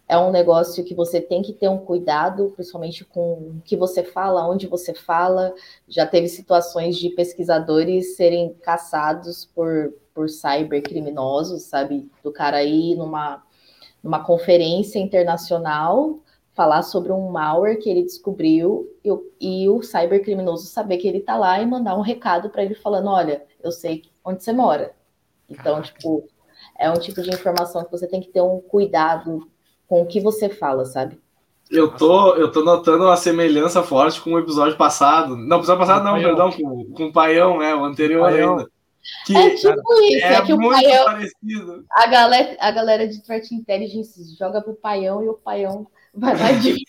[0.08, 4.02] é um negócio que você tem que ter um cuidado, principalmente com o que você
[4.02, 5.54] fala, onde você fala.
[5.88, 12.10] Já teve situações de pesquisadores serem caçados por, por cybercriminosos, sabe?
[12.22, 13.42] Do cara aí numa,
[14.02, 16.20] numa conferência internacional
[16.54, 19.10] falar sobre um malware que ele descobriu e,
[19.40, 23.10] e o cybercriminoso saber que ele está lá e mandar um recado para ele falando,
[23.10, 24.94] olha, eu sei onde você mora.
[25.50, 25.92] Então, Caraca.
[25.92, 26.28] tipo,
[26.78, 29.48] é um tipo de informação que você tem que ter um cuidado
[29.86, 31.18] com o que você fala, sabe?
[31.70, 35.36] Eu tô, eu tô notando uma semelhança forte com o episódio passado.
[35.36, 37.74] Não, o episódio passado não, perdão, com, com o Paião, né?
[37.74, 38.58] O anterior Paião.
[38.58, 38.70] ainda.
[39.26, 41.04] Que é tipo isso, é, é que o Paião.
[41.04, 41.84] Parecido.
[41.90, 46.52] A galera, a galera de Threat Intelligence joga pro Paião e o Paião Vai lá
[46.58, 46.84] de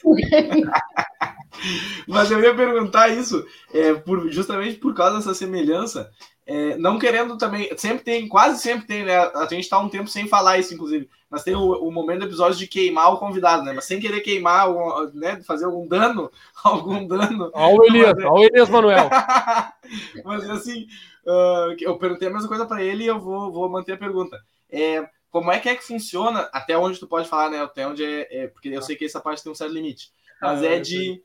[2.07, 6.11] Mas eu ia perguntar isso, é, por, justamente por causa dessa semelhança,
[6.47, 9.17] é, não querendo também, sempre tem, quase sempre tem, né?
[9.17, 12.25] A gente tá um tempo sem falar isso, inclusive, mas tem o, o momento do
[12.27, 13.73] episódio de queimar o convidado, né?
[13.73, 14.67] Mas sem querer queimar,
[15.15, 15.41] né?
[15.41, 16.31] Fazer algum dano,
[16.63, 17.49] algum dano.
[17.51, 19.09] Olha o Elias, olha o Elias Manuel.
[20.23, 20.85] mas assim,
[21.25, 24.39] uh, eu perguntei a mesma coisa para ele e eu vou, vou manter a pergunta.
[24.69, 27.59] É, como é que é que funciona, até onde tu pode falar, né?
[27.59, 30.61] Até onde é, é porque eu sei que essa parte tem um certo limite, mas
[30.61, 31.23] ah, é de,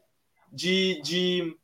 [0.50, 1.56] de, de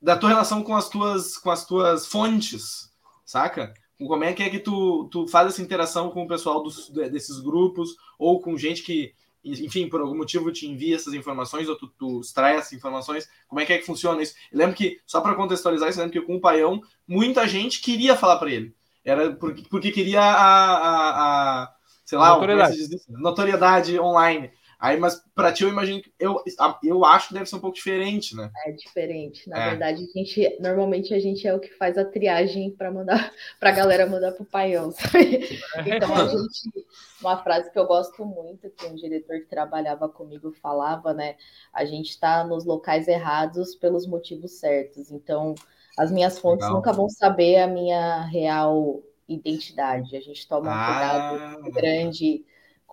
[0.00, 2.90] da tua relação com as tuas com as tuas fontes,
[3.24, 3.72] saca?
[3.98, 7.40] Como é que é que tu, tu faz essa interação com o pessoal dos, desses
[7.40, 11.88] grupos ou com gente que, enfim, por algum motivo te envia essas informações ou tu,
[11.98, 13.26] tu extrai essas informações?
[13.48, 14.34] Como é que é que funciona isso?
[14.52, 17.80] Eu lembro que, só para contextualizar isso, eu lembro que com o Paião, muita gente
[17.80, 18.74] queria falar para ele.
[19.02, 22.76] Era porque, porque queria a, a, a sei lá, notoriedade.
[23.08, 24.50] notoriedade online.
[24.78, 26.42] Aí, mas para ti, eu imagino que eu,
[26.82, 28.50] eu acho que deve ser um pouco diferente, né?
[28.66, 29.48] É diferente.
[29.48, 29.70] Na é.
[29.70, 33.70] verdade, a gente normalmente a gente é o que faz a triagem para mandar para
[33.70, 35.60] a galera mandar pro paião, sabe?
[35.86, 36.86] Então a gente,
[37.20, 41.36] uma frase que eu gosto muito que um diretor que trabalhava comigo falava, né?
[41.72, 45.10] A gente está nos locais errados pelos motivos certos.
[45.10, 45.54] Então,
[45.96, 46.76] as minhas fontes Legal.
[46.76, 50.16] nunca vão saber a minha real identidade.
[50.16, 51.54] A gente toma um ah.
[51.54, 52.44] cuidado grande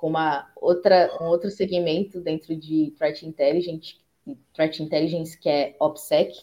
[0.04, 3.96] com uma outra, um outro segmento dentro de Threat Intelligence,
[4.54, 6.42] Threat Intelligence que é OPSEC,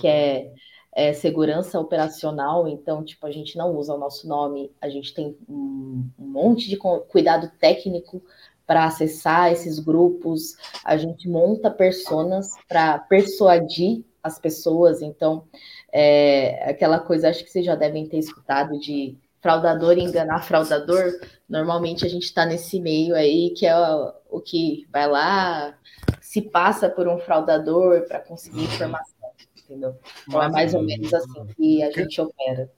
[0.00, 0.54] que é, uhum.
[0.94, 2.66] é, segurança operacional.
[2.66, 6.70] Então, tipo, a gente não usa o nosso nome, a gente tem um, um monte
[6.70, 8.22] de cuidado técnico
[8.66, 15.02] para acessar esses grupos, a gente monta personas para persuadir as pessoas.
[15.02, 15.44] Então,
[15.92, 21.20] é, aquela coisa, acho que vocês já devem ter escutado de fraudador enganar fraudador.
[21.48, 25.78] Normalmente a gente está nesse meio aí, que é o, o, que vai lá,
[26.20, 29.94] se passa por um fraudador para conseguir informação, entendeu?
[30.26, 32.68] Então é mais ou menos assim que a gente opera.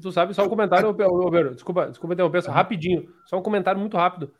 [0.00, 3.96] Tu sabe, só um comentário, Roberto, desculpa, desculpa interromper, só rapidinho, só um comentário muito
[3.96, 4.32] rápido.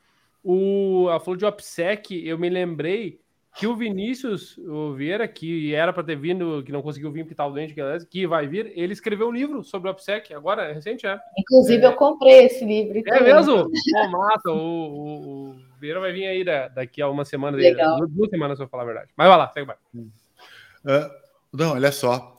[0.43, 3.21] O, a falou de OPSEC, eu me lembrei
[3.55, 7.33] que o Vinícius o Vieira, que era para ter vindo, que não conseguiu vir porque
[7.33, 7.75] estava doente,
[8.09, 11.19] que vai vir, ele escreveu um livro sobre o OPSEC, agora, é recente, é.
[11.37, 13.01] Inclusive, é, eu comprei esse livro.
[13.05, 13.63] É mesmo?
[13.63, 17.97] Pô, massa, o, o, o, Vieira vai vir aí da, daqui a uma semana, Legal.
[17.97, 19.11] duas, duas semanas, se eu falar a verdade.
[19.15, 19.79] Mas vai lá, segue mais.
[19.93, 21.11] Uh,
[21.51, 22.37] não, olha só.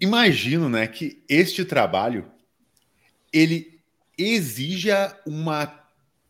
[0.00, 2.30] Imagino, né, que este trabalho,
[3.32, 3.80] ele
[4.18, 5.85] exija uma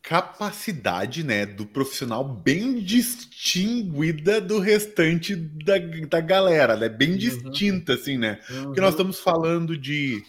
[0.07, 5.75] capacidade, né, do profissional bem distinguida do restante da,
[6.09, 6.89] da galera, né?
[6.89, 7.17] Bem uhum.
[7.17, 8.39] distinta, assim, né?
[8.49, 8.65] Uhum.
[8.67, 10.23] Porque nós estamos falando de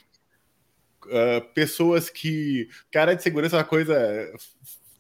[1.06, 2.68] uh, pessoas que.
[2.92, 4.34] Cara de segurança é uma coisa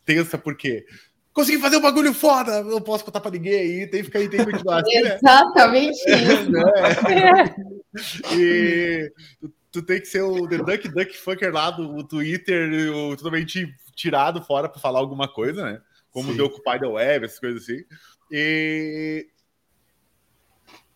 [0.05, 0.85] tensa, porque
[1.33, 4.29] consegui fazer um bagulho foda, não posso contar pra ninguém aí, tem que ficar aí,
[4.29, 5.15] tem que continuar assim, né?
[5.15, 6.51] Exatamente isso.
[8.31, 9.11] É, E
[9.41, 13.75] tu, tu, tem que ser o The Duck Duck Fucker lá do Twitter, o, totalmente
[13.97, 15.81] tirado fora para falar alguma coisa, né?
[16.11, 16.37] Como Sim.
[16.37, 17.83] The Occupy the Web, essas coisas assim.
[18.31, 19.27] E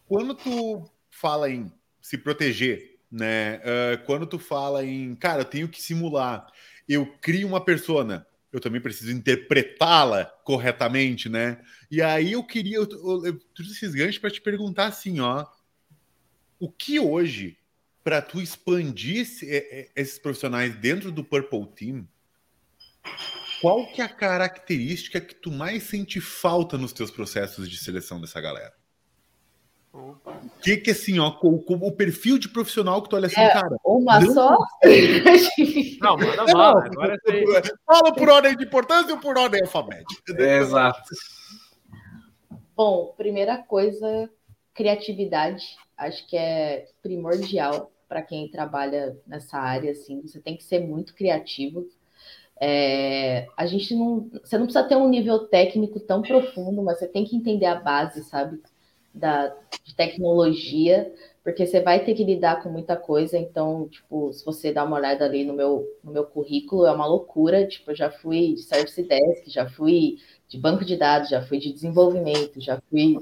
[0.07, 3.57] quando tu fala em se proteger, né?
[3.57, 6.47] Uh, quando tu fala em, cara, eu tenho que simular,
[6.87, 11.61] eu crio uma persona, eu também preciso interpretá-la corretamente, né?
[11.89, 15.45] E aí eu queria, eu, eu, eu trouxe esses ganchos para te perguntar assim, ó,
[16.59, 17.57] o que hoje,
[18.03, 19.21] para tu expandir
[19.95, 22.07] esses profissionais dentro do Purple Team,
[23.61, 28.19] qual que é a característica que tu mais sente falta nos teus processos de seleção
[28.19, 28.73] dessa galera?
[29.93, 30.15] O
[30.61, 33.75] que que assim, ó, o, o, perfil de profissional que tu olha assim, é, cara.
[33.83, 34.33] Uma não...
[34.33, 34.57] só?
[36.01, 36.85] não, manda bala.
[36.85, 37.17] Agora
[37.85, 40.33] Fala por ordem de importância ou por ordem alfabética?
[40.37, 41.01] É, exato.
[42.73, 44.29] Bom, primeira coisa,
[44.73, 45.75] criatividade.
[45.97, 50.21] Acho que é primordial para quem trabalha nessa área, assim.
[50.21, 51.85] Você tem que ser muito criativo.
[52.63, 54.29] É, a gente não.
[54.43, 57.73] Você não precisa ter um nível técnico tão profundo, mas você tem que entender a
[57.73, 58.61] base, sabe?
[59.11, 59.47] Da,
[59.83, 61.11] de tecnologia,
[61.43, 63.35] porque você vai ter que lidar com muita coisa.
[63.35, 67.07] Então, tipo, se você dá uma olhada ali no meu, no meu currículo, é uma
[67.07, 67.65] loucura.
[67.65, 71.57] Tipo, eu já fui de Service Desk, já fui de banco de dados, já fui
[71.57, 73.17] de desenvolvimento, já fui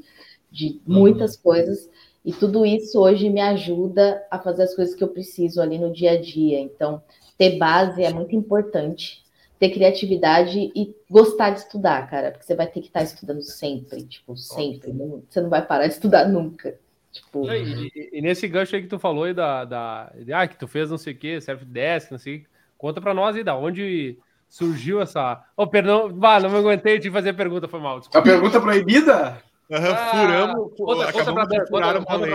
[0.51, 1.43] de muitas uhum.
[1.43, 1.89] coisas.
[2.25, 5.93] E tudo isso hoje me ajuda a fazer as coisas que eu preciso ali no
[5.93, 6.59] dia a dia.
[6.59, 7.01] Então,
[7.37, 9.28] ter base é muito importante
[9.59, 14.03] ter criatividade e gostar de estudar, cara, porque você vai ter que estar estudando sempre,
[14.03, 14.93] tipo, sempre.
[14.93, 16.79] Não, você não vai parar de estudar nunca.
[17.11, 17.49] Tipo...
[17.51, 20.67] E, e, e, nesse gancho aí que tu falou aí da, da, ah, que tu
[20.67, 22.45] fez não sei o que, Self Desk, não sei,
[22.77, 24.17] conta pra nós aí da onde
[24.47, 25.43] surgiu essa.
[25.57, 27.99] Oh, perdão, vá, não me aguentei de fazer pergunta, foi mal.
[27.99, 28.19] Desculpa.
[28.19, 29.41] A pergunta proibida?
[29.69, 32.33] Uhum, ah, furamos, outra, acabamos outra de furar uma lei.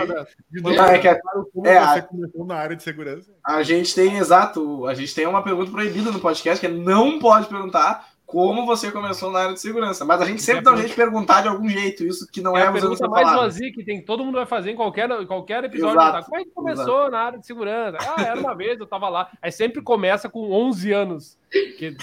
[0.79, 1.19] Ah, é que é,
[1.65, 3.29] é, você começou na área de segurança.
[3.45, 7.19] A gente tem, exato, a gente tem uma pergunta proibida no podcast, que é não
[7.19, 10.05] pode perguntar como você começou na área de segurança.
[10.05, 12.39] Mas a gente sempre é dá um jeito de perguntar de algum jeito, isso que
[12.39, 15.09] não é, é a pergunta mais vazia que tem, todo mundo vai fazer em qualquer,
[15.27, 15.99] qualquer episódio.
[15.99, 16.23] Exato, tá?
[16.23, 17.11] Como é que começou exato.
[17.11, 17.97] na área de segurança?
[17.99, 19.29] Ah, era uma vez, eu tava lá.
[19.41, 21.37] Aí sempre começa com 11 anos.
[21.51, 21.95] Que,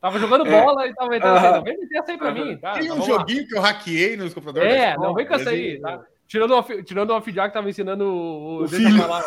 [0.00, 0.50] Tava jogando é.
[0.50, 2.72] bola e tava entrando não vem meter essa aí pra mim, tá?
[2.72, 3.48] Tem um joguinho lá.
[3.48, 4.72] que eu hackeei nos computadores.
[4.72, 6.04] É, não vem com essa aí, tá?
[6.28, 8.98] Tirando o, tirando o off-jack, tava ensinando o, o filho.
[8.98, 9.22] Falar,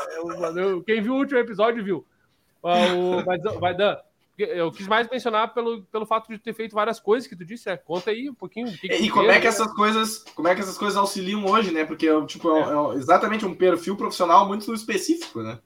[0.57, 2.05] eu, quem viu o último episódio viu.
[2.61, 3.97] O, vai, vai, Dan,
[4.37, 7.69] eu quis mais mencionar pelo, pelo fato de ter feito várias coisas que tu disse.
[7.69, 8.71] É, conta aí um pouquinho.
[8.77, 11.85] Que e como é que essas coisas, como é que essas coisas auxiliam hoje, né?
[11.85, 15.57] Porque tipo, é, é exatamente um perfil profissional muito específico, né?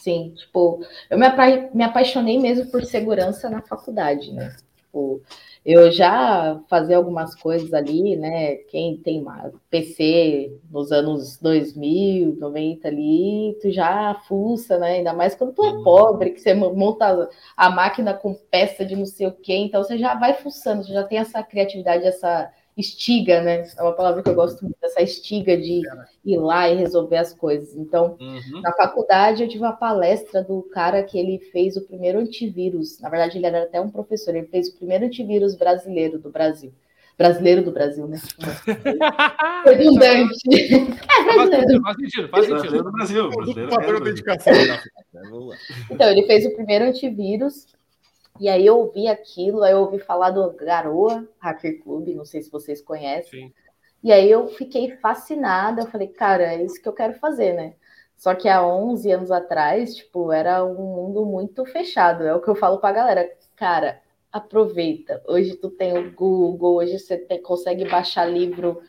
[0.00, 4.56] Sim, tipo, eu me, apa me apaixonei mesmo por segurança na faculdade, né?
[4.76, 5.20] Tipo,
[5.64, 8.56] eu já fazia algumas coisas ali, né?
[8.70, 9.22] Quem tem
[9.68, 14.92] PC nos anos 2000, 90 ali, tu já fuça, né?
[14.92, 15.84] Ainda mais quando tu é uhum.
[15.84, 19.98] pobre, que você monta a máquina com peça de não sei o quê, então você
[19.98, 23.66] já vai fuçando, você já tem essa criatividade, essa estiga, né?
[23.76, 25.82] É uma palavra que eu gosto muito, essa estiga de
[26.24, 27.76] ir lá e resolver as coisas.
[27.76, 28.60] Então, uhum.
[28.60, 32.98] na faculdade, eu tive uma palestra do cara que ele fez o primeiro antivírus.
[33.00, 36.72] Na verdade, ele era até um professor, ele fez o primeiro antivírus brasileiro do Brasil.
[37.16, 38.18] Brasileiro do Brasil, né?
[39.66, 40.40] Redundante.
[40.48, 41.82] é, brasileiro.
[41.82, 42.82] Faz sentido, faz sentido.
[42.82, 43.28] Brasileiro do Brasil.
[43.28, 44.52] Brasileiro dedicação.
[45.90, 47.66] Então, ele fez o primeiro antivírus
[48.40, 52.40] e aí eu ouvi aquilo, aí eu ouvi falar do Garoa Hacker Club, não sei
[52.42, 53.48] se vocês conhecem.
[53.48, 53.54] Sim.
[54.02, 57.74] E aí eu fiquei fascinada, eu falei, cara, é isso que eu quero fazer, né?
[58.16, 62.24] Só que há 11 anos atrás, tipo, era um mundo muito fechado.
[62.24, 64.00] É o que eu falo pra galera, cara,
[64.32, 65.22] aproveita.
[65.28, 68.80] Hoje tu tem o Google, hoje você tem, consegue baixar livro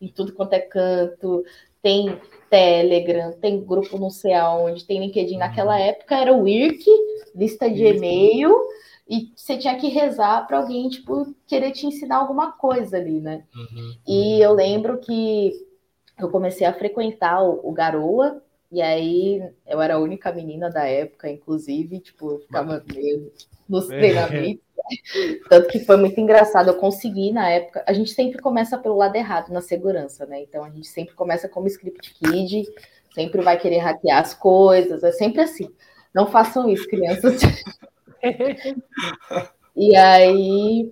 [0.00, 1.44] em tudo quanto é canto,
[1.82, 5.38] tem Telegram, tem grupo não sei aonde, tem LinkedIn.
[5.38, 5.82] Naquela uhum.
[5.82, 6.84] época era o IRC,
[7.34, 8.56] lista de e-mail,
[9.08, 13.44] e você tinha que rezar para alguém, tipo, querer te ensinar alguma coisa ali, né?
[13.54, 13.94] Uhum.
[14.06, 15.52] E eu lembro que
[16.18, 20.84] eu comecei a frequentar o, o Garoa, e aí eu era a única menina da
[20.86, 23.32] época, inclusive, tipo, eu ficava meio
[23.68, 24.64] nos treinamentos.
[25.48, 26.68] Tanto que foi muito engraçado.
[26.68, 27.84] Eu consegui na época.
[27.86, 30.42] A gente sempre começa pelo lado errado na segurança, né?
[30.42, 32.68] Então a gente sempre começa como script kid,
[33.14, 35.70] sempre vai querer hackear as coisas, é sempre assim.
[36.14, 37.40] Não façam isso, crianças.
[39.76, 40.90] E aí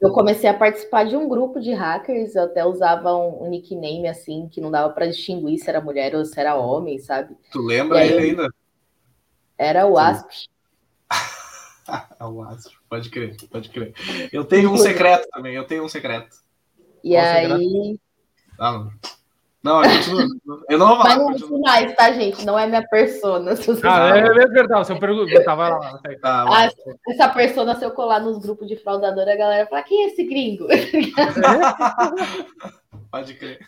[0.00, 4.08] eu comecei a participar de um grupo de hackers, eu até usava um, um nickname
[4.08, 7.36] assim, que não dava para distinguir se era mulher ou se era homem, sabe?
[7.52, 8.48] Tu lembra aí, ele ainda?
[9.58, 10.30] Era o Asp.
[12.18, 13.92] o Asp, pode crer, pode crer.
[14.32, 16.34] Eu tenho um secreto também, eu tenho um secreto.
[17.04, 18.00] E Qual aí.
[18.58, 18.88] Ah,
[19.62, 19.82] Não,
[20.70, 21.18] eu não vou falar.
[21.18, 22.46] Mas não é mais, tá, gente?
[22.46, 23.52] Não é minha persona.
[23.84, 24.86] Ah, é, é verdade.
[24.86, 26.00] Se eu perguntar, vai lá.
[26.22, 26.70] Tá, ah,
[27.08, 30.24] essa persona, se eu colar nos grupos de fraudadora, a galera fala: quem é esse
[30.24, 30.66] gringo?
[33.12, 33.58] Pode crer.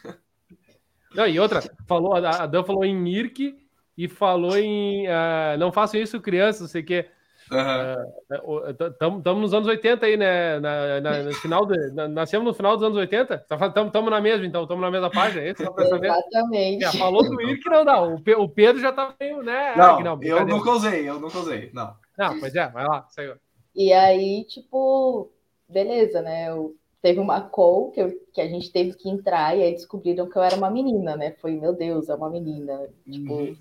[1.14, 3.54] Não, e outra, falou, a Dan falou em IRC
[3.98, 7.10] e falou em uh, não façam isso, crianças, não sei o quê.
[7.52, 9.32] Estamos uhum.
[9.32, 10.58] uh, nos anos 80 aí, né?
[10.58, 13.34] Na, na, no final de, na, nascemos no final dos anos 80?
[13.34, 15.42] Estamos tá na mesma, então, estamos na mesma página.
[15.42, 16.84] É Exatamente.
[16.84, 18.14] É, falou do IRC, não, não.
[18.38, 19.74] O, Pedro já tá meio, né?
[19.76, 21.94] Não, não eu nunca usei, eu nunca usei, não.
[22.18, 23.34] Não, mas é, vai lá, saiu.
[23.74, 25.30] E aí, tipo,
[25.68, 26.50] beleza, né?
[26.50, 30.28] Eu teve uma call que, eu, que a gente teve que entrar e aí descobriram
[30.28, 31.32] que eu era uma menina, né?
[31.40, 32.88] Foi, meu Deus, é uma menina.
[33.10, 33.34] Tipo.
[33.34, 33.56] Uhum.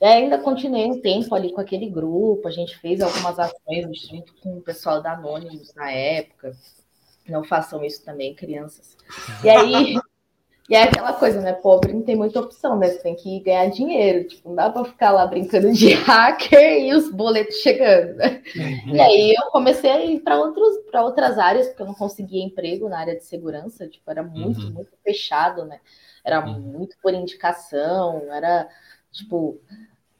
[0.00, 4.34] E ainda continuei um tempo ali com aquele grupo, a gente fez algumas ações junto
[4.42, 6.52] com o pessoal da Anonymous na época.
[7.28, 8.96] Não façam isso também, crianças.
[9.42, 9.96] E aí
[10.68, 11.52] E é aquela coisa, né?
[11.52, 12.88] Pobre não tem muita opção, né?
[12.88, 14.26] Você tem que ganhar dinheiro.
[14.26, 18.42] Tipo, não dá para ficar lá brincando de hacker e os boletos chegando, né?
[18.56, 18.94] Uhum.
[18.94, 20.38] E aí eu comecei a ir para
[21.02, 23.86] outras áreas, porque eu não conseguia emprego na área de segurança.
[23.86, 24.70] Tipo, era muito, uhum.
[24.70, 25.80] muito fechado, né?
[26.24, 26.58] Era uhum.
[26.58, 28.66] muito por indicação, era,
[29.14, 29.60] tipo,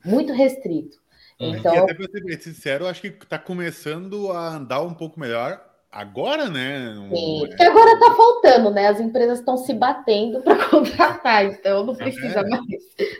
[0.04, 0.98] muito restrito.
[1.38, 1.74] Então...
[1.74, 5.60] E até para ser sincero, eu acho que está começando a andar um pouco melhor
[5.94, 6.92] Agora, né?
[7.14, 8.88] Sim, porque agora está faltando, né?
[8.88, 12.62] As empresas estão se batendo para contratar, então não precisa é, mais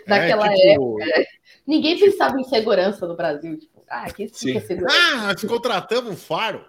[0.09, 1.29] daquela é, tipo, época.
[1.65, 2.11] Ninguém tipo...
[2.11, 3.57] pensava em segurança no Brasil.
[3.61, 4.97] Tipo, ah, que isso é segurança.
[4.99, 6.65] Ah, nós contratamos um faro.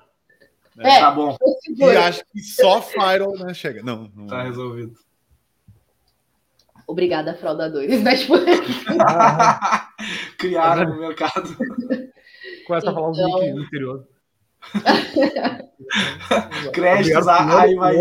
[0.78, 1.36] É, tá bom.
[1.76, 3.82] E acho que só Firewall né, chega.
[3.82, 4.28] Não, não.
[4.28, 4.94] Tá resolvido.
[6.88, 8.16] Obrigada, fraudadores, né?
[8.16, 8.34] Tipo...
[10.38, 11.56] Criaram no mercado.
[12.66, 12.92] Começa então...
[12.92, 13.40] a falar então...
[13.42, 14.06] links misteriosos.
[16.74, 17.96] Créditos, aí vai.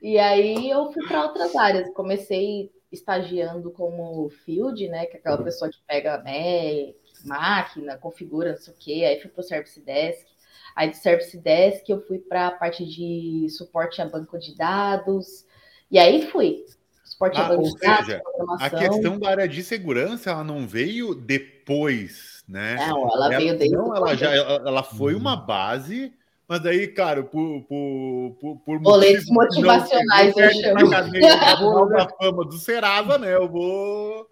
[0.00, 1.92] E aí eu fui para outras áreas.
[1.94, 5.06] Comecei estagiando como field, né?
[5.06, 6.92] Que é aquela pessoa que pega né,
[7.24, 9.04] máquina, configura, não sei o quê.
[9.06, 10.26] Aí fui para o Service Desk.
[10.74, 15.46] Aí do Service Desk eu fui para a parte de suporte a banco de dados.
[15.92, 16.64] E aí fui.
[17.04, 18.20] Suporte ah, dados, seja,
[18.58, 22.76] a questão da área de segurança, ela não veio depois né?
[22.76, 25.46] Não, ela, ela veio desde não, ela já ela, ela foi uma uhum.
[25.46, 26.12] base,
[26.48, 31.88] mas daí, cara, por, por, por, por boletos motivacionais, eu chamo.
[31.88, 33.34] da fama do Serasa, né?
[33.34, 34.26] Eu vou,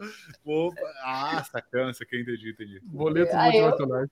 [0.44, 0.72] vou...
[1.02, 2.80] Ah, sacância, quem entendi, entendi.
[2.82, 4.08] Boletos aí motivacionais.
[4.08, 4.10] Eu,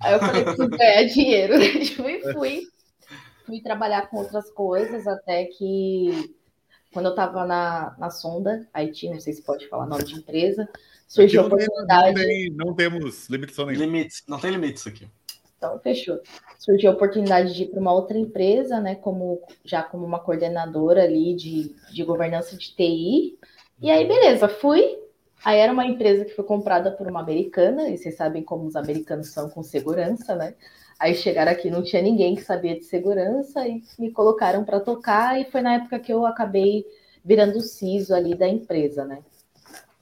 [0.00, 2.62] aí eu falei, preciso ganhar dinheiro, e fui.
[3.46, 6.34] Fui trabalhar com outras coisas, até que
[6.94, 10.68] quando eu estava na, na Sonda, Haiti, não sei se pode falar nome de empresa,
[11.08, 12.14] surgiu a oportunidade.
[12.14, 13.84] Não, tem, não temos limitação nenhuma.
[13.84, 15.08] Limites, não tem limites aqui.
[15.58, 16.20] Então, fechou.
[16.56, 18.94] Surgiu a oportunidade de ir para uma outra empresa, né?
[18.94, 23.38] Como já como uma coordenadora ali de, de governança de TI.
[23.80, 24.98] E aí, beleza, fui.
[25.44, 28.76] Aí era uma empresa que foi comprada por uma americana, e vocês sabem como os
[28.76, 30.54] americanos são com segurança, né?
[30.98, 35.40] Aí chegaram aqui, não tinha ninguém que sabia de segurança e me colocaram para tocar,
[35.40, 36.84] e foi na época que eu acabei
[37.24, 39.22] virando o CISO ali da empresa, né?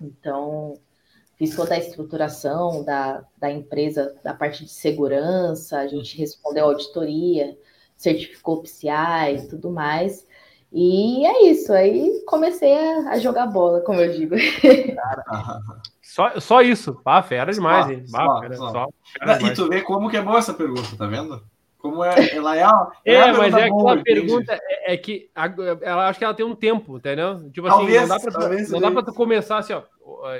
[0.01, 0.75] Então,
[1.37, 7.57] fiz toda a estruturação da, da empresa, da parte de segurança, a gente respondeu auditoria,
[7.97, 10.27] certificou PCI e tudo mais.
[10.75, 14.35] E é isso, aí comecei a, a jogar bola, como eu digo.
[16.03, 16.99] só, só isso.
[17.05, 18.07] Ah, fera demais, só, hein?
[18.07, 18.89] Só, fera, só.
[19.19, 21.43] Fera e tu vê como que é boa essa pergunta, tá vendo?
[21.83, 26.09] Como é, ela é, a, é, é mas é aquela pergunta é, é, que ela
[26.09, 27.51] acho que ela tem um tempo, entendeu?
[27.51, 29.83] Tipo assim, talvez, assim, não dá pra, talvez, não dá pra tu começar assim, ó.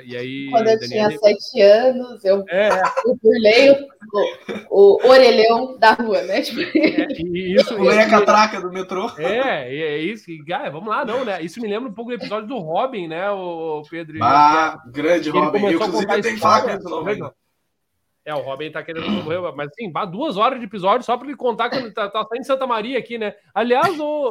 [0.05, 1.09] E aí, Quando eu Daniel...
[1.09, 2.69] tinha sete anos, eu, é.
[3.05, 3.87] eu burlei o,
[4.69, 6.41] o, o, orelhão da rua, né?
[6.41, 6.61] Tipo...
[6.61, 9.11] É, e isso, Pulei a catraca do metrô.
[9.17, 10.31] É, é isso.
[10.31, 11.41] E, ah, vamos lá, não, né?
[11.41, 14.17] Isso me lembra um pouco do episódio do Robin, né, o Pedro?
[14.21, 15.65] Ah, grande Robin.
[15.65, 16.79] Eu, inclusive, eu tenho faca
[18.25, 21.35] é, o Robin tá querendo morrer, mas assim, duas horas de episódio só pra ele
[21.35, 23.35] contar que ele tá, tá saindo de Santa Maria aqui, né?
[23.53, 24.29] Aliás, o.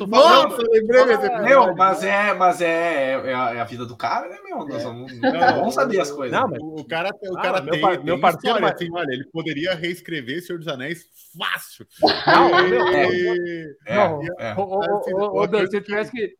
[0.00, 1.04] o Nossa, lembrei
[1.42, 4.66] Meu, mas é, mas é, é, a, é a vida do cara, né, meu?
[4.66, 5.52] Nós vamos, é.
[5.52, 6.36] vamos saber as coisas.
[6.36, 6.58] Não, mas...
[6.60, 9.74] O cara, o cara ah, tem, meu, tem meu parceiro, história, assim, olha, ele poderia
[9.74, 11.06] reescrever Senhor dos Anéis
[11.38, 11.86] fácil.
[12.02, 13.76] Não, e...
[13.86, 14.54] é, é, é.
[14.56, 16.34] O, se eu tivesse que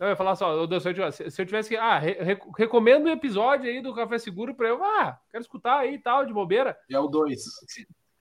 [0.00, 1.76] eu ia falar só, se eu tivesse que.
[1.76, 2.16] Ah, re
[2.56, 4.82] recomendo um episódio aí do Café Seguro para eu.
[4.82, 6.74] Ah, quero escutar aí e tal, de bobeira.
[6.90, 7.38] É o 2.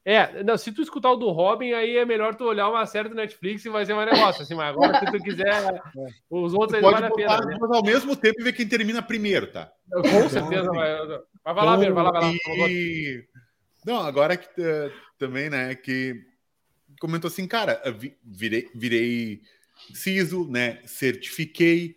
[0.04, 3.08] É, não, se tu escutar o do Robin, aí é melhor tu olhar uma série
[3.08, 5.80] do Netflix e vai ser mais negócio, assim, mas agora se tu quiser, é.
[6.30, 7.38] os outros aí vale a pena.
[7.46, 7.58] Né?
[7.62, 9.72] ao mesmo tempo e ver quem termina primeiro, tá?
[9.90, 10.98] Com certeza, vai.
[11.46, 12.70] Vai, vai lá, então, vai lá, vai lá.
[12.70, 13.24] E...
[13.86, 16.16] Não, agora que uh, também, né, que
[17.00, 17.82] comentou assim, cara,
[18.24, 19.42] virei, virei
[19.94, 20.80] CISO, né?
[20.86, 21.96] Certifiquei.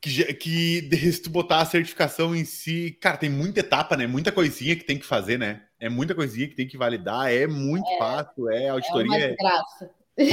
[0.00, 4.06] Que, que se tu botar a certificação em si, cara, tem muita etapa, né?
[4.06, 5.62] Muita coisinha que tem que fazer, né?
[5.78, 9.24] É muita coisinha que tem que validar, é muito é, fácil, é auditoria.
[9.26, 9.36] É.
[10.16, 10.26] É,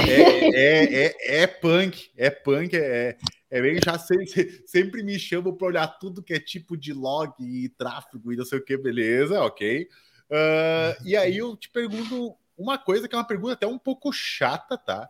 [0.54, 3.16] é, é, é, punk, é punk, é,
[3.50, 7.32] é bem já sempre, sempre me chamam para olhar tudo que é tipo de log
[7.40, 9.88] e tráfego e não sei o que, beleza, ok.
[10.30, 14.12] Uh, e aí eu te pergunto uma coisa que é uma pergunta até um pouco
[14.12, 15.08] chata, tá?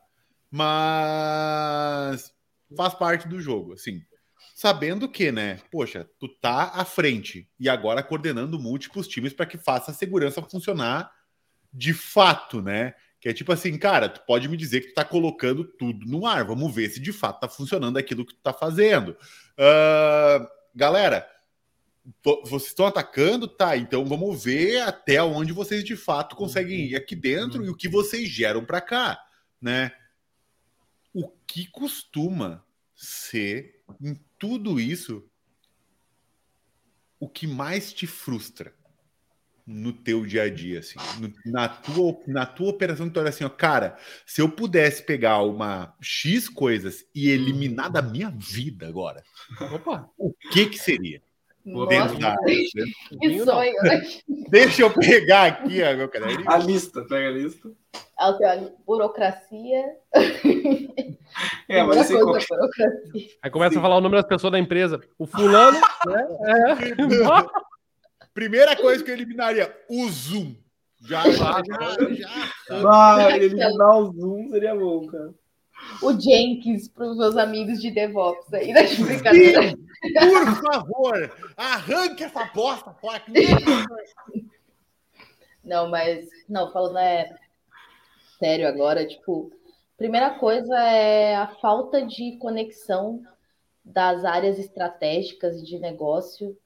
[0.50, 2.32] Mas
[2.76, 4.02] faz parte do jogo, assim.
[4.54, 9.56] Sabendo que, né, poxa, tu tá à frente e agora coordenando múltiplos times para que
[9.56, 11.12] faça a segurança funcionar
[11.72, 12.94] de fato, né?
[13.20, 16.26] Que é tipo assim, cara, tu pode me dizer que tu tá colocando tudo no
[16.26, 16.44] ar.
[16.44, 19.10] Vamos ver se de fato tá funcionando aquilo que tu tá fazendo.
[19.10, 21.28] Uh, galera,
[22.44, 23.76] vocês estão atacando, tá?
[23.76, 27.88] Então vamos ver até onde vocês de fato conseguem ir aqui dentro e o que
[27.88, 29.20] vocês geram para cá,
[29.60, 29.92] né?
[31.20, 32.64] O que costuma
[32.94, 35.28] ser em tudo isso
[37.18, 38.72] o que mais te frustra?
[39.66, 43.44] no teu dia a dia, assim, no, na, tua, na tua operação, tu olha assim,
[43.44, 49.22] ó, cara, se eu pudesse pegar uma X coisas e eliminar da minha vida agora,
[49.70, 50.08] Opa.
[50.16, 51.22] o que que seria?
[51.88, 54.02] Dentro da que sonho, né?
[54.50, 56.48] Deixa eu pegar aqui, ó, meu caderninho.
[56.50, 57.70] A lista, pega a lista.
[58.18, 58.36] A
[58.86, 59.84] burocracia.
[61.68, 62.46] É, mas assim, coisa,
[63.42, 63.78] Aí começa Sim.
[63.78, 64.98] a falar o nome das pessoas da empresa.
[65.18, 66.26] O fulano, né?
[66.48, 68.26] É.
[68.34, 70.56] Primeira coisa que eu eliminaria, o Zoom.
[71.06, 72.80] Já, já, já.
[72.80, 73.36] já.
[73.36, 75.34] eliminar o Zoom seria bom, cara.
[76.02, 79.74] O Jenkins para os meus amigos de DevOps aí, da brincadeira.
[80.00, 83.22] Por favor, arranque essa bosta fora.
[85.64, 87.34] Não, mas, não, falando é
[88.38, 89.50] sério agora, tipo,
[89.96, 93.22] primeira coisa é a falta de conexão
[93.84, 96.56] das áreas estratégicas de negócio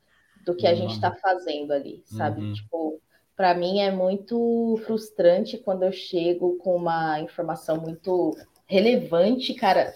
[0.44, 2.42] do que a gente está fazendo ali, sabe?
[2.42, 2.52] Uhum.
[2.52, 3.00] Tipo,
[3.36, 9.94] para mim é muito frustrante quando eu chego com uma informação muito relevante, cara.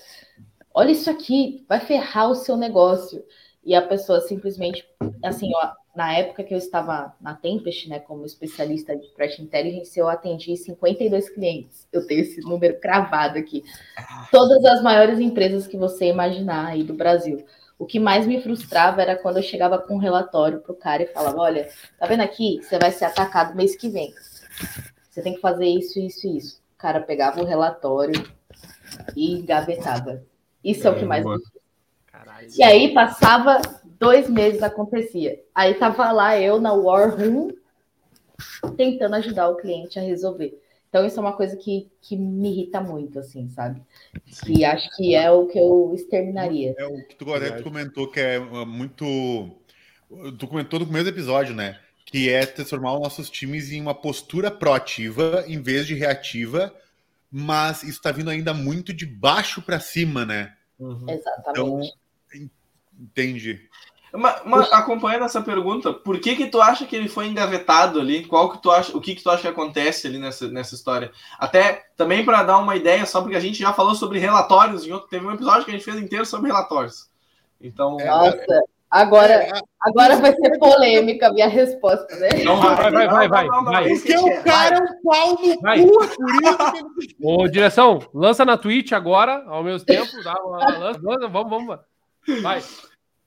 [0.79, 3.25] Olha isso aqui, vai ferrar o seu negócio.
[3.65, 4.87] E a pessoa simplesmente,
[5.25, 9.99] assim, ó, na época que eu estava na Tempest, né, como especialista de Threat Intelligence,
[9.99, 11.89] eu atendi 52 clientes.
[11.91, 13.65] Eu tenho esse número cravado aqui.
[14.31, 17.47] Todas as maiores empresas que você imaginar aí do Brasil.
[17.79, 21.07] O que mais me frustrava era quando eu chegava com um relatório pro cara e
[21.07, 22.61] falava: olha, tá vendo aqui?
[22.63, 24.13] Você vai ser atacado mês que vem.
[25.11, 26.61] Você tem que fazer isso, isso isso.
[26.75, 28.23] O cara pegava o relatório
[29.17, 30.23] e gavetava.
[30.67, 31.39] Isso é, é o que mais me
[32.07, 32.49] Caralho.
[32.57, 33.63] E aí passava
[33.99, 35.41] dois meses acontecia.
[35.55, 37.51] Aí tava lá eu na War Room
[38.77, 40.61] tentando ajudar o cliente a resolver.
[40.89, 43.83] Então, isso é uma coisa que, que me irrita muito, assim, sabe?
[44.27, 44.59] Sim.
[44.59, 46.75] E acho que é o que eu exterminaria.
[46.79, 49.05] É o que tu, tu comentou, que é uh, muito.
[50.39, 51.79] Tu comentou no primeiro episódio, né?
[52.07, 56.73] Que é transformar os nossos times em uma postura proativa em vez de reativa,
[57.39, 60.55] mas isso está vindo ainda muito de baixo para cima, né?
[60.79, 61.05] Uhum.
[61.07, 61.51] Exatamente.
[61.51, 61.81] Então,
[62.99, 63.69] entendi.
[64.11, 68.25] Mas, mas, acompanhando essa pergunta, por que que tu acha que ele foi engavetado ali?
[68.25, 71.13] Qual que tu acha, o que que tu acha que acontece ali nessa, nessa história?
[71.39, 74.93] Até também para dar uma ideia, só porque a gente já falou sobre relatórios, em
[74.93, 77.11] outro, teve um episódio que a gente fez inteiro sobre relatórios.
[77.61, 78.61] Então, nossa, é,
[79.01, 82.29] agora vai ser polêmica a minha resposta, né?
[82.45, 83.47] Não, vai, vai, vai, vai.
[83.47, 83.89] Não, não, vai.
[83.89, 85.83] Porque o cara é um pau no vai.
[85.83, 87.17] cu, por isso.
[87.23, 91.79] Ô, direção, lança na Twitch agora, ao mesmo tempo, dá, lança, lança, vamos, vamos.
[92.43, 92.63] Vai.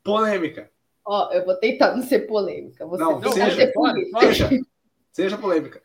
[0.03, 0.69] Polêmica.
[1.05, 2.85] Ó, eu vou tentar não ser polêmica.
[2.85, 4.19] Você não, não seja, ser polêmica.
[4.19, 4.49] Seja,
[5.11, 5.81] seja polêmica.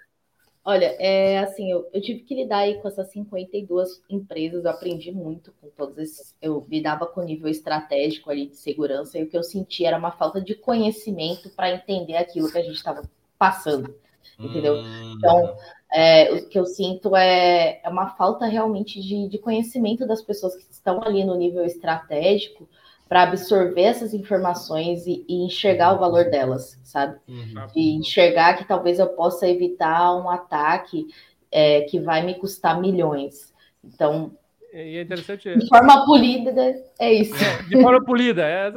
[0.67, 5.13] Olha, é assim, eu, eu, tive que lidar aí com essas 52 empresas, eu aprendi
[5.13, 6.35] muito com todos esses.
[6.41, 10.13] Eu lidava com nível estratégico ali de segurança, e o que eu senti era uma
[10.13, 13.03] falta de conhecimento para entender aquilo que a gente estava
[13.39, 13.95] passando.
[14.39, 14.77] Entendeu?
[14.77, 15.15] Hum.
[15.19, 15.57] Então,
[15.93, 20.57] é, o que eu sinto é, é uma falta realmente de, de conhecimento das pessoas
[20.57, 22.67] que estão ali no nível estratégico
[23.15, 27.17] para absorver essas informações e, e, enxergar o valor delas, sabe?
[27.29, 27.65] Uhum.
[27.77, 31.07] E enxergar que talvez eu possa evitar um ataque
[31.49, 33.55] é, que vai me custar milhões.
[33.85, 34.33] Então,
[34.73, 35.57] e é interessante.
[35.57, 36.53] De forma polida,
[36.99, 37.37] é isso.
[37.37, 38.73] É, de forma polida, é,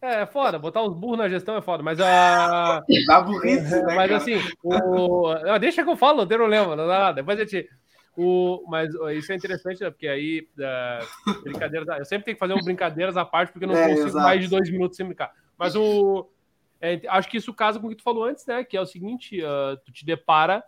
[0.00, 0.58] é, é foda.
[0.58, 2.82] Botar os burros na gestão é foda, mas a.
[3.06, 4.16] Dá burrice, né, Mas cara?
[4.16, 5.34] assim, o...
[5.44, 7.16] não, deixa que eu falo, não tem problema, não dá nada.
[7.16, 7.68] Depois a gente
[8.16, 9.90] o, mas isso é interessante, né?
[9.90, 11.88] Porque aí, uh, brincadeiras.
[11.98, 14.24] Eu sempre tenho que fazer um brincadeiras à parte, porque eu não é, consigo exato.
[14.24, 15.32] mais de dois minutos sem brincar.
[15.58, 16.28] Mas o.
[16.80, 18.64] É, acho que isso casa com o que tu falou antes, né?
[18.64, 20.62] Que é o seguinte: uh, tu te depara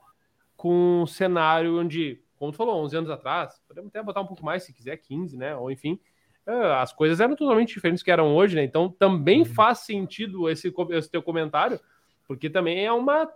[0.56, 4.44] com um cenário onde como tu falou, 11 anos atrás, podemos até botar um pouco
[4.44, 5.56] mais se quiser, 15, né?
[5.56, 5.98] Ou enfim,
[6.46, 8.62] é, as coisas eram totalmente diferentes que eram hoje, né?
[8.62, 9.44] Então também uhum.
[9.44, 11.80] faz sentido esse, esse teu comentário,
[12.26, 13.28] porque também é uma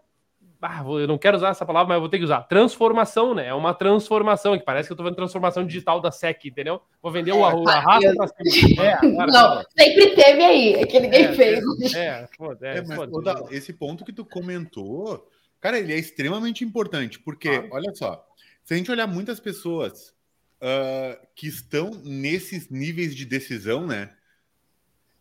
[0.63, 2.43] ah, eu não quero usar essa palavra, mas eu vou ter que usar.
[2.43, 3.49] Transformação, né?
[3.49, 6.81] É uma transformação, que parece que eu tô vendo transformação digital da SEC, entendeu?
[7.03, 8.85] Vou vender é, o arrasto pra cima.
[8.85, 11.95] É, não, sempre teve aí, é que ninguém é, fez.
[11.95, 15.29] É, foda, é, é mas, foda, esse ponto que tu comentou,
[15.61, 17.69] cara, ele é extremamente importante, porque, ah.
[17.73, 18.25] olha só,
[18.63, 20.15] se a gente olhar muitas pessoas
[20.61, 24.11] uh, que estão nesses níveis de decisão, né?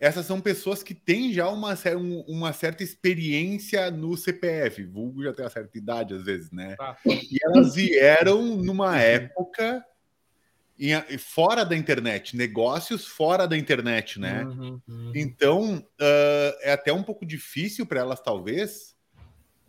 [0.02, 1.76] Essas são pessoas que têm já uma,
[2.28, 6.76] uma certa experiência no CPF, vulgo já tem uma certa idade às vezes, né?
[6.80, 6.97] Ah.
[7.06, 9.86] E elas vieram numa época
[10.80, 14.43] em, fora da internet, negócios fora da internet, né?
[14.43, 15.12] Uhum, uhum.
[15.14, 18.95] Então uh, é até um pouco difícil para elas, talvez,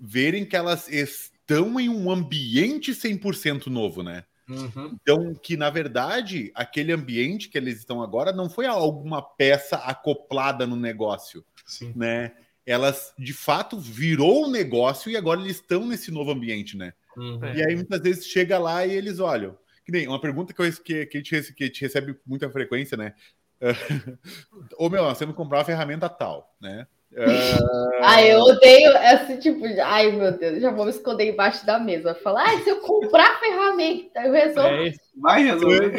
[0.01, 4.25] verem que elas estão em um ambiente 100% novo, né?
[4.49, 4.97] Uhum.
[5.01, 10.67] Então, que na verdade, aquele ambiente que eles estão agora não foi alguma peça acoplada
[10.67, 11.93] no negócio, Sim.
[11.95, 12.33] né?
[12.65, 16.93] Elas de fato virou o um negócio e agora eles estão nesse novo ambiente, né?
[17.17, 17.55] Uhum.
[17.55, 19.57] E aí muitas vezes chega lá e eles olham.
[19.85, 22.21] Que nem uma pergunta que, eu, que, que, a gente, que a gente recebe com
[22.27, 23.15] muita frequência, né?
[24.79, 26.87] Ô meu, nós temos que comprar uma ferramenta tal, né?
[27.13, 27.91] Uh...
[28.03, 29.81] Ai, eu odeio esse tipo de.
[29.81, 32.15] Ai, meu Deus, já vou me esconder embaixo da mesa.
[32.15, 34.69] Falar, ai, se eu comprar ferramenta, eu resolvo.
[34.69, 35.93] É Vai resolver.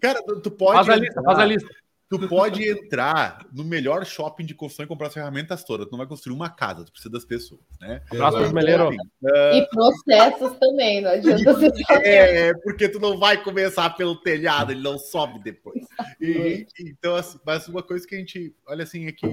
[0.00, 0.74] Cara, tu, tu pode.
[0.74, 1.80] Faz a lista, faz a lista.
[2.10, 5.86] Tu pode entrar no melhor shopping de construção e comprar as ferramentas todas.
[5.86, 8.02] Tu não vai construir uma casa, tu precisa das pessoas, né?
[8.08, 9.54] Próximo então, uh...
[9.54, 11.70] E processos também, não adianta você
[12.04, 15.86] É, porque tu não vai começar pelo telhado, ele não sobe depois.
[16.20, 19.24] E, então, assim, mas uma coisa que a gente, olha assim, é que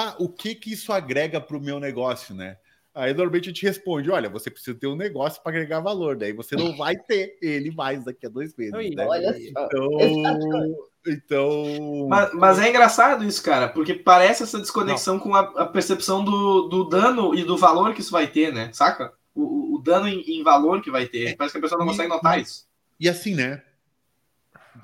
[0.00, 2.56] ah, o que que isso agrega para o meu negócio, né?
[2.94, 6.32] Aí normalmente a gente responde: olha, você precisa ter um negócio para agregar valor, daí
[6.32, 8.72] você não vai ter ele mais daqui a dois meses.
[8.94, 9.06] né?
[9.06, 9.66] Olha só.
[9.66, 12.06] Então, então...
[12.08, 15.20] Mas, mas, é engraçado isso, cara, porque parece essa desconexão não.
[15.20, 18.70] com a, a, percepção do, do dano e do valor que isso vai ter, né?
[18.72, 19.12] Saca?
[19.34, 21.28] O, o dano em, em, valor que vai ter.
[21.28, 22.66] É, parece que a pessoa não consegue notar isso.
[22.98, 23.62] E assim, né?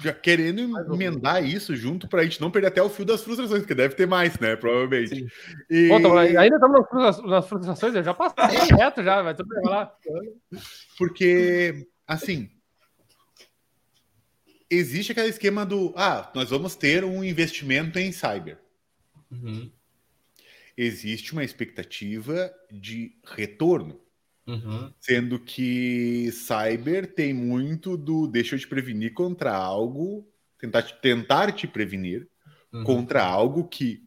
[0.01, 0.61] Já querendo
[0.93, 3.95] emendar isso junto para a gente não perder até o fio das frustrações, porque deve
[3.95, 4.57] ter mais, né?
[4.57, 5.27] Provavelmente.
[5.71, 5.89] E...
[5.89, 9.93] Pô, ainda estamos nas frustrações, eu já passei reto já, vai tudo lá.
[10.99, 12.51] Porque, assim,
[14.71, 18.59] existe aquele esquema do ah, nós vamos ter um investimento em cyber.
[19.31, 19.71] Uhum.
[20.77, 24.01] Existe uma expectativa de retorno.
[24.47, 24.93] Uhum.
[25.01, 30.27] Sendo que cyber tem muito do deixa eu te prevenir contra algo,
[30.59, 32.29] tentar, tentar te prevenir
[32.73, 32.85] uhum.
[32.85, 34.07] contra algo que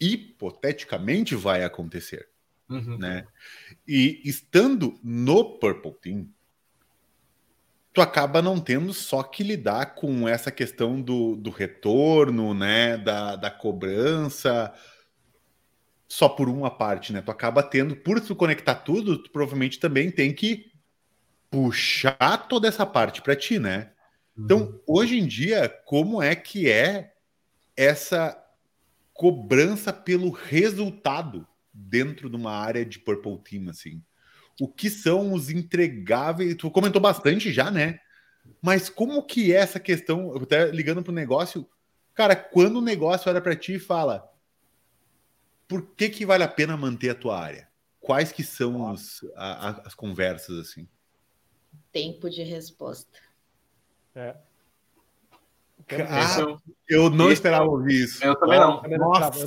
[0.00, 2.28] hipoteticamente vai acontecer.
[2.68, 2.98] Uhum.
[2.98, 3.26] Né?
[3.86, 6.28] E estando no Purple Team,
[7.92, 13.36] tu acaba não tendo só que lidar com essa questão do, do retorno, né, da,
[13.36, 14.72] da cobrança,
[16.08, 17.20] só por uma parte, né?
[17.22, 20.72] Tu acaba tendo, por tu conectar tudo, tu provavelmente também tem que
[21.50, 23.92] puxar toda essa parte para ti, né?
[24.36, 24.80] Então, uhum.
[24.86, 27.12] hoje em dia, como é que é
[27.76, 28.36] essa
[29.12, 34.02] cobrança pelo resultado dentro de uma área de Purple Team, assim?
[34.60, 36.56] O que são os entregáveis?
[36.56, 38.00] Tu comentou bastante já, né?
[38.60, 40.34] Mas como que é essa questão?
[40.36, 41.68] Até ligando para o negócio,
[42.14, 44.28] cara, quando o negócio olha para ti e fala,
[45.66, 47.68] por que, que vale a pena manter a tua área?
[48.00, 50.86] Quais que são os, a, a, as conversas assim?
[51.90, 53.18] Tempo de resposta.
[54.14, 54.36] É.
[56.08, 56.56] Ah,
[56.88, 58.24] eu não esse, esperava ouvir isso.
[58.24, 58.82] Eu também não.
[58.82, 59.44] Nossa.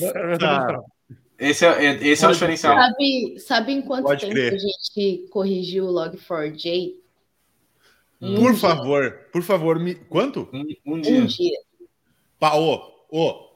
[1.40, 2.76] Esse é, é, esse é o diferencial.
[2.76, 4.54] Sabe, sabe em quanto Pode tempo crer.
[4.54, 6.96] a gente corrigiu o Log4j?
[8.20, 8.60] Um por dia.
[8.60, 9.94] favor, por favor, me...
[9.94, 10.50] quanto?
[10.52, 11.22] Um, um dia.
[11.22, 11.60] Um dia.
[12.40, 13.52] Pa, ô, ô,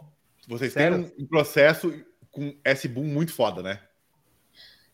[0.48, 1.10] vocês Sério?
[1.10, 1.92] têm um processo
[2.32, 3.80] com S-Boom muito foda, né?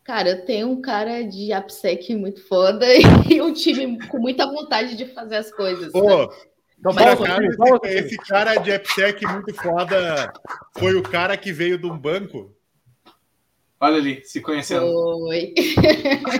[0.03, 2.85] Cara, eu tenho um cara de AppSec muito foda
[3.29, 5.91] e um time com muita vontade de fazer as coisas.
[5.91, 6.31] Pô,
[6.79, 10.31] então, Mas, cara, esse, esse, cara de AppSec muito foda
[10.77, 12.55] foi o cara que veio de um banco
[13.79, 14.85] Olha ali, se conhecendo.
[15.27, 15.53] Oi.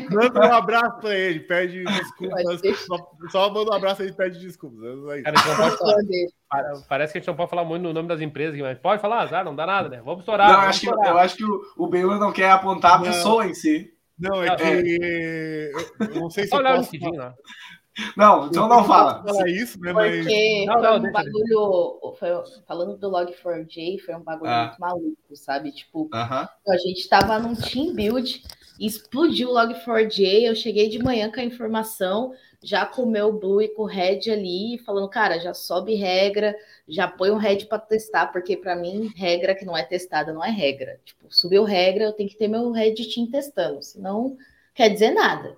[0.10, 2.62] Manda um abraço pra ele, pede desculpas.
[2.80, 4.84] Só, só manda um abraço e pede desculpas.
[5.16, 8.60] É cara, pode Parece que a gente não pode falar muito no nome das empresas,
[8.60, 10.02] mas pode falar, azar, não dá nada, né?
[10.04, 10.48] Vamos estourar.
[10.48, 11.06] Não, vamos acho estourar.
[11.06, 13.94] Que, eu acho que o, o Benhur não quer apontar a pessoa em si.
[14.18, 15.00] Não, é que.
[15.00, 15.72] É.
[16.00, 16.90] Eu não sei se eu posso.
[18.16, 19.24] Não, então não fala.
[19.24, 19.92] Falar isso, né?
[19.92, 20.82] Porque mas...
[20.82, 22.16] foi um bagulho.
[22.20, 22.30] Foi,
[22.68, 24.66] falando do Log4j, foi um bagulho ah.
[24.68, 25.72] muito maluco, sabe?
[25.72, 26.50] Tipo, uh -huh.
[26.68, 28.44] a gente tava num team build,
[28.80, 30.44] explodiu o Log4j.
[30.44, 33.86] Eu cheguei de manhã com a informação, já com o meu Blue e com o
[33.86, 36.56] Red ali, falando, cara, já sobe regra,
[36.88, 40.44] já põe um Red para testar, porque para mim, regra que não é testada não
[40.44, 41.00] é regra.
[41.04, 44.38] Tipo, subiu regra, eu tenho que ter meu Red Team testando, senão
[44.76, 45.58] quer dizer nada.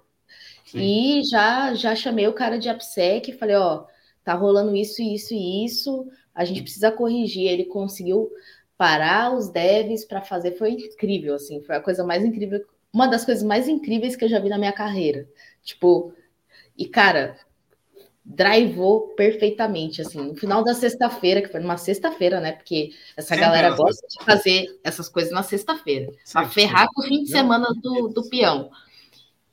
[0.71, 0.79] Sim.
[0.79, 3.85] E já já chamei o cara de AppSec e falei, ó,
[4.23, 7.47] tá rolando isso, isso e isso, a gente precisa corrigir.
[7.47, 8.29] Ele conseguiu
[8.77, 12.63] parar os devs para fazer, foi incrível, assim, foi a coisa mais incrível,
[12.93, 15.27] uma das coisas mais incríveis que eu já vi na minha carreira.
[15.63, 16.13] Tipo,
[16.77, 17.35] e cara,
[18.23, 22.51] drivou perfeitamente, assim, no final da sexta-feira, que foi numa sexta-feira, né?
[22.51, 27.05] Porque essa Sempre galera gosta de fazer essas coisas na sexta-feira, para ferrar com o
[27.05, 28.69] fim de semana do, do peão.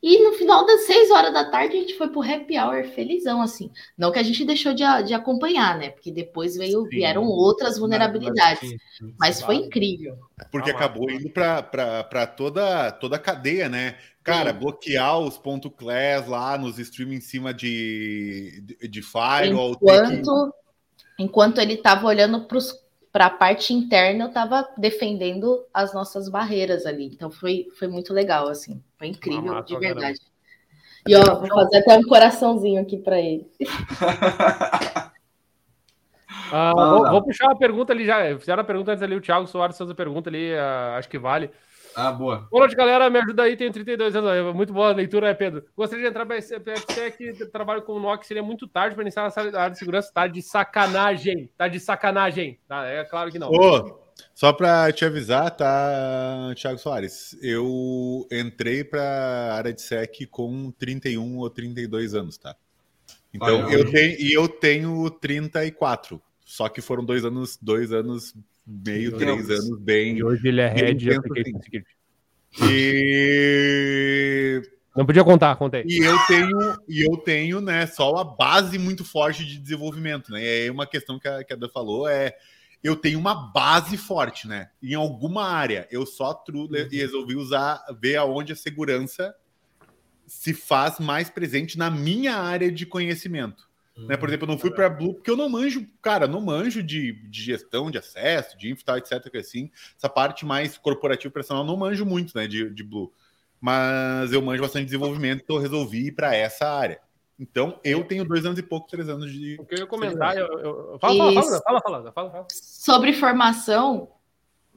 [0.08, 3.42] E no final das seis horas da tarde a gente foi pro happy hour felizão,
[3.42, 3.72] assim.
[3.98, 5.90] Não que a gente deixou de, de acompanhar, né?
[5.90, 6.88] Porque depois veio, sim.
[6.90, 8.60] vieram outras vulnerabilidades.
[8.62, 10.16] Mas, sim, sim, mas foi incrível.
[10.52, 13.96] Porque acabou indo para toda, toda a cadeia, né?
[14.22, 19.72] Cara, bloquear os ponto .class lá nos streaming em cima de, de, de firewall.
[19.72, 20.52] Enquanto,
[21.16, 21.22] que...
[21.24, 22.85] enquanto ele estava olhando para os
[23.16, 27.06] para a parte interna eu estava defendendo as nossas barreiras ali.
[27.06, 28.84] Então foi, foi muito legal, assim.
[28.98, 30.20] Foi incrível, Mamá, de verdade.
[31.08, 33.50] E ó, vou fazer até um coraçãozinho aqui para ele.
[36.52, 38.38] ah, vou, vou, puxar uma pergunta ali já.
[38.38, 41.18] Fizeram a pergunta antes ali, o Thiago Soares fez a pergunta ali, uh, acho que
[41.18, 41.50] vale.
[41.96, 42.46] Ah, boa.
[42.50, 43.08] Boa noite, galera.
[43.08, 44.54] Me ajuda aí, tenho 32 anos.
[44.54, 45.64] Muito boa a leitura, né, Pedro?
[45.74, 48.26] Gostaria de entrar para a que trabalho com o NOC.
[48.26, 50.12] Seria muito tarde para iniciar na área de segurança.
[50.12, 51.50] Tá de sacanagem.
[51.56, 52.60] Tá de sacanagem.
[52.68, 53.50] Tá, é claro que não.
[53.50, 53.98] Ô,
[54.34, 57.34] só para te avisar, tá, Thiago Soares?
[57.40, 62.54] Eu entrei para a área de SEC com 31 ou 32 anos, tá?
[63.32, 66.20] Então, eu tenho, e eu tenho 34.
[66.44, 68.34] Só que foram dois anos, dois anos
[68.66, 70.18] meio, três anos bem.
[70.18, 71.96] E hoje ele é head application security.
[72.70, 73.82] E.
[74.96, 75.84] Não podia contar, contei.
[75.86, 80.42] E eu tenho, e eu tenho, né, só a base muito forte de desenvolvimento, né?
[80.42, 82.34] E aí uma questão que a, que a Dan falou é
[82.82, 84.70] eu tenho uma base forte, né?
[84.82, 85.88] Em alguma área.
[85.90, 86.88] Eu só tru, uhum.
[86.90, 89.34] resolvi usar, ver aonde a segurança
[90.26, 93.65] se faz mais presente na minha área de conhecimento.
[93.96, 94.16] Né?
[94.16, 97.12] Por exemplo, eu não fui para Blue porque eu não manjo, cara, não manjo de,
[97.12, 99.30] de gestão de acesso, de info, tal, etc.
[99.30, 103.10] Que assim, essa parte mais corporativa profissional não manjo muito, né, de, de Blue.
[103.58, 107.00] Mas eu manjo bastante desenvolvimento, então eu resolvi ir para essa área.
[107.38, 109.56] Então, eu tenho dois anos e pouco, três anos de.
[109.60, 110.98] O que eu ia comentar, eu, eu...
[110.98, 112.46] Fala, fala, fala, fala, fala, fala, fala.
[112.50, 114.10] Sobre formação,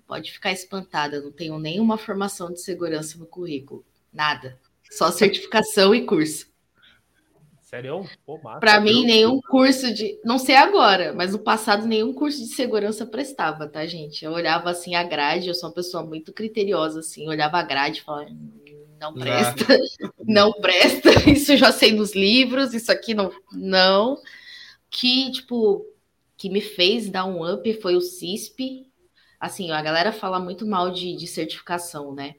[0.06, 3.86] pode ficar espantada, eu não tenho nenhuma formação de segurança no currículo.
[4.12, 4.60] Nada.
[4.92, 6.49] Só certificação e curso.
[7.70, 8.04] Sério?
[8.60, 10.20] Para mim, nenhum curso de.
[10.26, 14.26] Não sei agora, mas no passado, nenhum curso de segurança prestava, tá, gente?
[14.26, 18.00] Eu olhava assim a grade, eu sou uma pessoa muito criteriosa, assim, olhava a grade
[18.00, 18.32] e falava,
[19.00, 19.66] não presta,
[20.26, 23.32] não presta, isso eu já sei nos livros, isso aqui não.
[23.52, 24.18] Não.
[24.90, 25.86] Que, tipo,
[26.36, 28.88] que me fez dar um up foi o CISP.
[29.40, 32.34] Assim, a galera fala muito mal de, de certificação, né?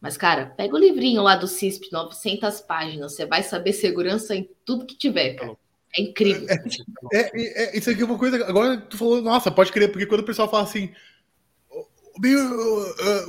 [0.00, 4.48] Mas, cara, pega o livrinho lá do CISP, 900 páginas, você vai saber segurança em
[4.64, 5.56] tudo que tiver, cara.
[5.96, 6.46] É incrível.
[7.12, 7.30] É, é,
[7.64, 8.44] é, isso aqui é uma coisa.
[8.46, 10.92] Agora tu falou, nossa, pode crer, porque quando o pessoal fala assim.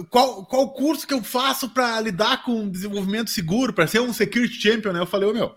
[0.09, 4.61] Qual, qual curso que eu faço para lidar com desenvolvimento seguro, para ser um security
[4.61, 4.93] champion?
[4.93, 4.99] Né?
[4.99, 5.55] Eu falei, ô meu,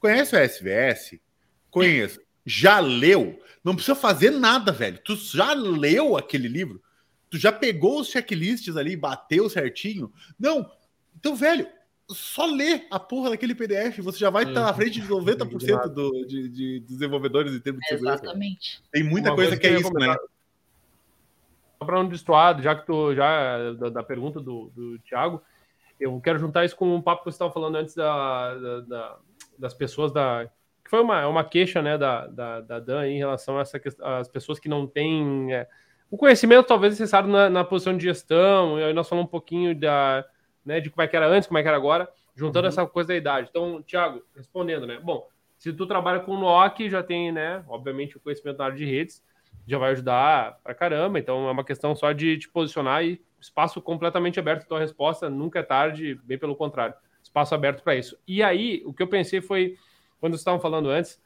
[0.00, 1.18] conhece o SVS?
[1.70, 2.18] Conheço.
[2.44, 3.38] Já leu?
[3.62, 4.98] Não precisa fazer nada, velho.
[5.04, 6.82] Tu já leu aquele livro?
[7.30, 10.12] Tu já pegou os checklists ali, bateu certinho?
[10.38, 10.68] Não.
[11.16, 11.66] Então, velho,
[12.08, 16.26] só lê a porra daquele PDF, você já vai estar na frente de 90% do,
[16.26, 18.24] de, de desenvolvedores em termos de segurança.
[18.24, 18.82] Exatamente.
[18.90, 20.14] Tem muita coisa, coisa, que, é isso, né?
[21.78, 25.40] Só para não destoar, já que tu já da, da pergunta do, do Thiago,
[25.98, 29.18] eu quero juntar isso com um papo que você estava falando antes da, da, da,
[29.58, 30.50] das pessoas da
[30.84, 33.80] que foi uma, uma queixa né da, da, da Dan em relação a essa
[34.18, 35.68] as pessoas que não têm é,
[36.10, 39.78] o conhecimento talvez necessário na, na, posição de gestão, e aí nós falamos um pouquinho
[39.78, 40.24] da,
[40.64, 42.68] né, de como é que era antes, como é que era agora, juntando uhum.
[42.68, 43.48] essa coisa da idade.
[43.50, 44.98] Então, Thiago, respondendo, né?
[45.00, 48.76] Bom, se tu trabalha com o NOC, já tem, né, obviamente, o conhecimento na área
[48.76, 49.22] de redes,
[49.66, 51.18] já vai ajudar pra caramba.
[51.18, 54.64] Então, é uma questão só de te posicionar e espaço completamente aberto.
[54.64, 58.18] Então, a resposta nunca é tarde, bem pelo contrário, espaço aberto para isso.
[58.26, 59.76] E aí, o que eu pensei foi,
[60.18, 61.20] quando vocês estavam falando antes,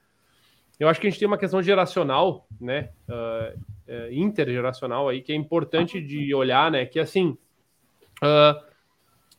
[0.78, 2.90] eu acho que a gente tem uma questão geracional, né?
[3.08, 3.58] Uh,
[3.88, 6.86] uh, intergeracional aí, que é importante de olhar, né?
[6.86, 7.36] Que assim,
[8.22, 8.62] uh,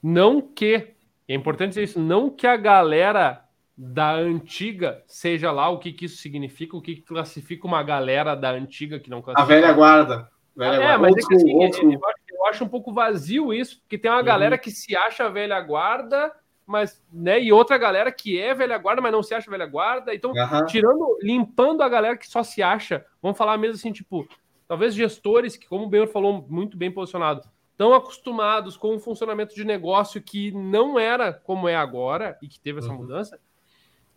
[0.02, 0.94] não que,
[1.28, 3.46] é importante dizer isso, não que a galera
[3.78, 8.36] da antiga, seja lá o que, que isso significa, o que, que classifica uma galera
[8.36, 9.54] da antiga que não classifica.
[9.54, 10.30] A velha guarda.
[10.56, 13.98] Velha é, mas é que, assim, eu, eu, eu, acho um pouco vazio isso, porque
[13.98, 14.26] tem uma uhum.
[14.26, 16.32] galera que se acha velha guarda,
[16.66, 20.14] mas, né, e outra galera que é velha guarda, mas não se acha velha guarda.
[20.14, 20.66] Então, uhum.
[20.66, 24.28] tirando, limpando a galera que só se acha, vamos falar mesmo assim, tipo,
[24.68, 27.42] talvez gestores que, como o Benhor falou, muito bem posicionado,
[27.72, 32.60] estão acostumados com um funcionamento de negócio que não era como é agora e que
[32.60, 32.98] teve essa uhum.
[32.98, 33.40] mudança,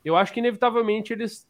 [0.05, 1.47] eu acho que inevitavelmente eles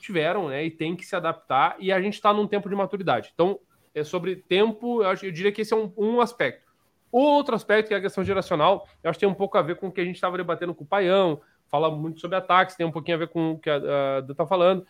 [0.00, 3.30] tiveram, né, e tem que se adaptar, e a gente está num tempo de maturidade.
[3.32, 3.58] Então,
[3.94, 6.61] é sobre tempo, eu, acho, eu diria que esse é um, um aspecto.
[7.12, 9.76] Outro aspecto, que é a questão geracional, eu acho que tem um pouco a ver
[9.76, 12.86] com o que a gente estava debatendo com o Paião, fala muito sobre ataques, tem
[12.86, 14.86] um pouquinho a ver com o que a, a está falando,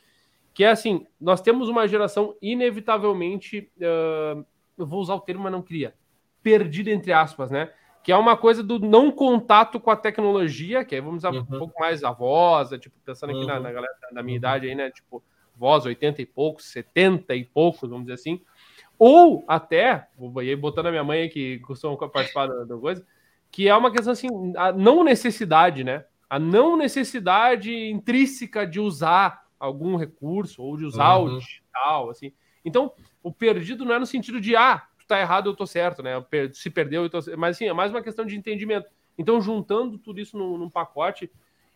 [0.54, 4.44] que é assim, nós temos uma geração inevitavelmente, uh,
[4.78, 5.94] eu vou usar o termo, mas não queria,
[6.42, 7.72] perdida entre aspas, né?
[8.04, 11.40] Que é uma coisa do não contato com a tecnologia, que aí vamos usar uhum.
[11.40, 13.46] um pouco mais a voz, tipo, pensando aqui uhum.
[13.46, 14.90] na, na, galera da minha idade aí, né?
[14.90, 15.22] Tipo,
[15.56, 18.42] voz 80 e poucos, 70 e poucos, vamos dizer assim.
[19.04, 20.06] Ou até,
[20.60, 23.04] botando a minha mãe que costuma participar da, da coisa,
[23.50, 26.04] que é uma questão assim, a não necessidade, né?
[26.30, 31.24] A não necessidade intrínseca de usar algum recurso ou de usar uhum.
[31.24, 32.32] o digital, assim.
[32.64, 32.92] Então,
[33.24, 36.24] o perdido não é no sentido de, ah, tu tá errado, eu tô certo, né?
[36.52, 37.18] Se perdeu, eu tô...
[37.36, 38.88] Mas, assim, é mais uma questão de entendimento.
[39.18, 41.28] Então, juntando tudo isso num, num pacote,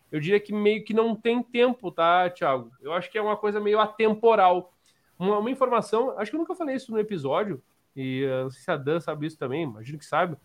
[0.09, 2.71] eu diria que meio que não tem tempo, tá, Thiago?
[2.81, 4.71] Eu acho que é uma coisa meio atemporal.
[5.19, 7.61] Uma, uma informação, acho que eu nunca falei isso no episódio,
[7.95, 10.35] e uh, não sei se a Dan sabe isso também, imagino que sabe.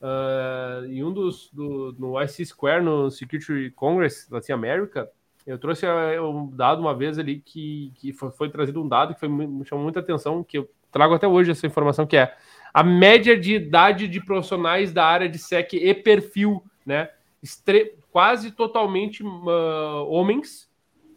[0.00, 5.10] Uh, em um dos do, no IC Square, no Security Congress Latin America,
[5.46, 9.14] eu trouxe uh, um dado uma vez ali que, que foi, foi trazido um dado
[9.14, 12.36] que foi, me chamou muita atenção, que eu trago até hoje essa informação, que é
[12.72, 17.10] a média de idade de profissionais da área de SEC e perfil, né?
[17.42, 20.65] Estre quase totalmente uh, homens,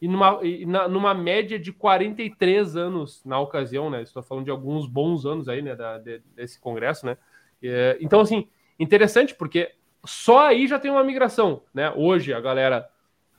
[0.01, 4.01] e numa, e na, numa média de 43 anos na ocasião, né?
[4.01, 5.75] Estou falando de alguns bons anos aí, né?
[5.75, 7.17] Da, de, desse congresso, né?
[7.61, 8.47] É, então, assim,
[8.79, 9.71] interessante porque
[10.05, 11.91] só aí já tem uma migração, né?
[11.95, 12.89] Hoje a galera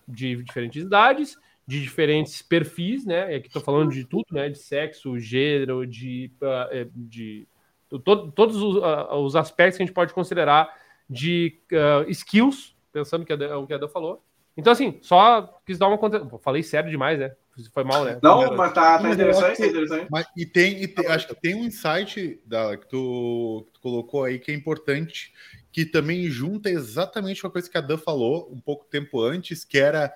[0.07, 1.37] de diferentes idades,
[1.67, 3.35] de diferentes perfis, né?
[3.35, 4.49] Aqui estou falando de tudo, né?
[4.49, 7.49] De sexo, gênero, de, uh, de
[7.89, 10.69] to, todos os, uh, os, aspectos que a gente pode considerar
[11.09, 14.23] de uh, skills, pensando que é o que a Dan falou,
[14.61, 16.25] então, assim, só quis dar uma conta.
[16.39, 17.33] Falei sério demais, né?
[17.73, 18.19] Foi mal, né?
[18.23, 20.07] Não, mas tá, tá interessante, tá interessante.
[20.11, 23.81] Mas, e tem, e tem, acho que tem um insight da, que, tu, que tu
[23.81, 25.33] colocou aí que é importante,
[25.73, 29.79] que também junta exatamente uma coisa que a Dan falou um pouco tempo antes, que
[29.79, 30.13] era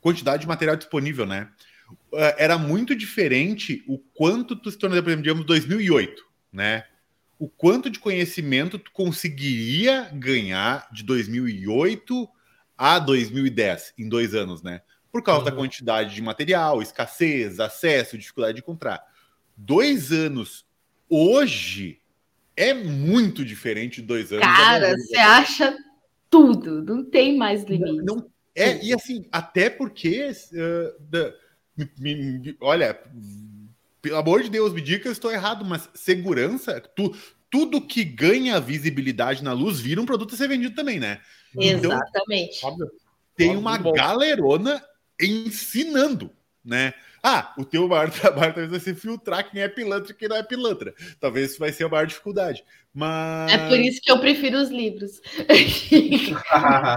[0.00, 1.48] quantidade de material disponível, né?
[2.14, 6.84] É, era muito diferente o quanto tu se tornou, por exemplo, digamos, 2008, né?
[7.38, 12.28] O quanto de conhecimento tu conseguiria ganhar de 2008
[12.78, 14.80] a 2010, em dois anos, né?
[15.12, 15.44] Por causa uhum.
[15.46, 19.02] da quantidade de material, escassez, acesso, dificuldade de encontrar.
[19.56, 20.64] Dois anos
[21.08, 22.00] hoje
[22.56, 24.46] é muito diferente de dois anos.
[24.46, 25.76] Cara, você acha
[26.30, 28.04] tudo, não tem mais limite.
[28.04, 30.32] Não, não é, e assim, até porque.
[30.52, 31.32] Uh,
[31.96, 32.98] me, me, olha,
[34.02, 37.14] pelo amor de Deus, me diga que eu estou errado, mas segurança, tu,
[37.48, 41.20] tudo que ganha visibilidade na luz vira um produto a ser vendido também, né?
[41.56, 42.60] Então, Exatamente.
[43.34, 44.84] tem uma galerona
[45.20, 46.30] ensinando,
[46.64, 46.94] né?
[47.22, 50.36] Ah, o teu maior trabalho talvez vai ser filtrar quem é pilantra e quem não
[50.36, 50.94] é pilantra.
[51.20, 52.64] Talvez isso vai ser a maior dificuldade.
[52.94, 53.52] Mas...
[53.52, 55.20] É por isso que eu prefiro os livros.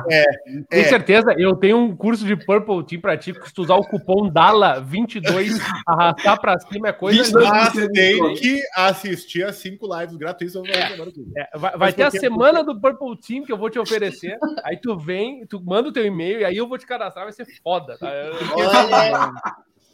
[0.10, 0.84] é, Com é.
[0.86, 3.84] certeza, eu tenho um curso de Purple Team para ti, que se tu usar o
[3.84, 7.40] cupom DALA22, arrastar para cima é coisa...
[7.40, 10.56] Mas tem que assistir a cinco lives gratuitas.
[10.66, 14.38] É, é, vai, vai ter a semana do Purple Team que eu vou te oferecer,
[14.64, 17.34] aí tu vem, tu manda o teu e-mail e aí eu vou te cadastrar, vai
[17.34, 17.98] ser foda.
[17.98, 18.12] Tá?
[18.56, 19.32] Olha...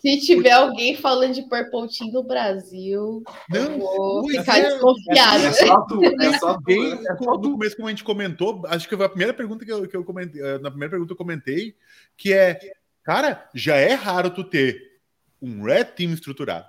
[0.01, 5.43] Se tiver alguém falando de Purple Team no Brasil, não, vou ficar é, desconfiado.
[5.43, 6.71] É, só tu, é só tu.
[6.71, 9.87] É no começo, como a gente comentou, acho que foi a primeira pergunta que eu,
[9.87, 11.75] que eu comentei, eh, na primeira pergunta eu comentei,
[12.15, 12.59] que é,
[13.03, 14.99] cara, já é raro tu ter
[15.41, 16.67] um Red Team estruturado,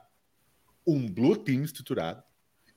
[0.86, 2.22] um Blue Team estruturado.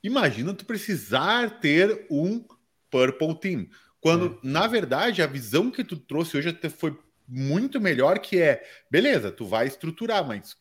[0.03, 2.43] Imagina tu precisar ter um
[2.89, 3.67] Purple Team.
[3.99, 4.47] Quando, é.
[4.47, 6.97] na verdade, a visão que tu trouxe hoje até foi
[7.31, 10.57] muito melhor que é, beleza, tu vai estruturar, mas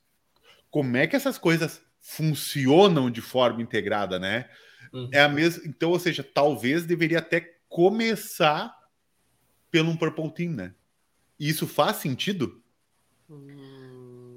[0.70, 4.48] como é que essas coisas funcionam de forma integrada, né?
[4.92, 5.10] Uhum.
[5.12, 8.72] É a mesma, então, ou seja, talvez deveria até começar
[9.68, 10.74] pelo um Purple Team, né?
[11.38, 12.62] E isso faz sentido?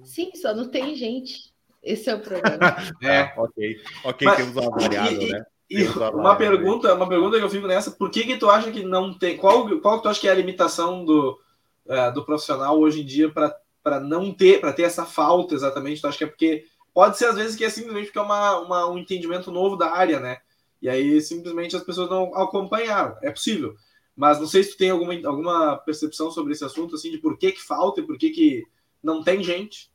[0.03, 1.53] Sim, só não tem gente.
[1.83, 2.75] Esse é o problema.
[3.01, 3.81] é, ah, ok.
[4.05, 5.45] Ok, Mas, temos uma variável, né?
[5.69, 8.83] E uma pergunta, uma pergunta que eu fico nessa, por que que tu acha que
[8.83, 11.39] não tem, qual, qual que tu acha que é a limitação do,
[11.85, 15.99] uh, do profissional hoje em dia para não ter, para ter essa falta exatamente.
[15.99, 18.59] Então, acho que é porque pode ser às vezes que é simplesmente porque é uma,
[18.59, 20.37] uma, um entendimento novo da área, né?
[20.81, 23.15] E aí simplesmente as pessoas não acompanharam.
[23.21, 23.75] É possível.
[24.15, 27.37] Mas não sei se tu tem alguma, alguma percepção sobre esse assunto, assim, de por
[27.37, 28.63] que, que falta e por que, que
[29.01, 29.91] não tem gente.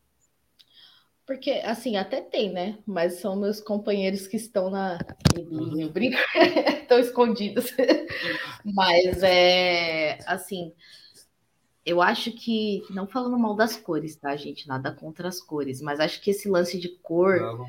[1.25, 2.79] Porque, assim, até tem, né?
[2.87, 4.99] Mas são meus companheiros que estão na.
[5.37, 5.79] Uhum.
[5.79, 6.17] Eu brinco,
[6.81, 7.71] estão escondidos.
[8.65, 10.19] Mas, é.
[10.27, 10.73] Assim,
[11.89, 12.83] eu acho que.
[12.91, 14.69] Não falando mal das cores, tá, gente?
[14.69, 15.81] Nada contra as cores.
[15.81, 17.41] Mas acho que esse lance de cor.
[17.41, 17.67] Não, não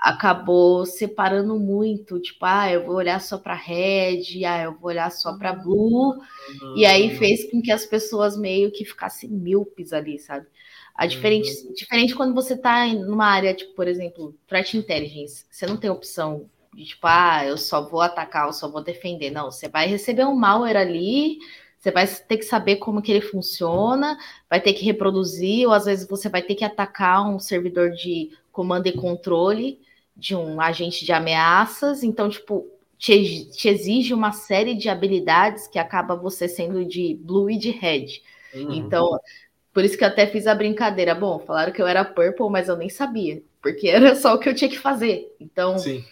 [0.00, 5.12] acabou separando muito, tipo, ah, eu vou olhar só para red, ah, eu vou olhar
[5.12, 6.74] só para blue, uhum.
[6.74, 10.46] e aí fez com que as pessoas meio que ficassem míopes ali, sabe?
[10.94, 11.74] A diferente, uhum.
[11.74, 16.48] diferente quando você tá numa área, tipo, por exemplo, threat intelligence, você não tem opção
[16.74, 19.30] de tipo, ah, eu só vou atacar, eu só vou defender.
[19.30, 21.38] Não, você vai receber um malware ali,
[21.80, 24.18] você vai ter que saber como que ele funciona,
[24.50, 28.30] vai ter que reproduzir, ou às vezes você vai ter que atacar um servidor de
[28.52, 29.80] comando e controle
[30.14, 32.68] de um agente de ameaças, então, tipo,
[32.98, 37.70] te, te, exige uma série de habilidades que acaba você sendo de blue e de
[37.70, 38.20] red.
[38.52, 38.74] Uhum.
[38.74, 39.18] Então,
[39.72, 41.14] por isso que eu até fiz a brincadeira.
[41.14, 44.50] Bom, falaram que eu era purple, mas eu nem sabia, porque era só o que
[44.50, 45.34] eu tinha que fazer.
[45.40, 46.04] Então, Sim.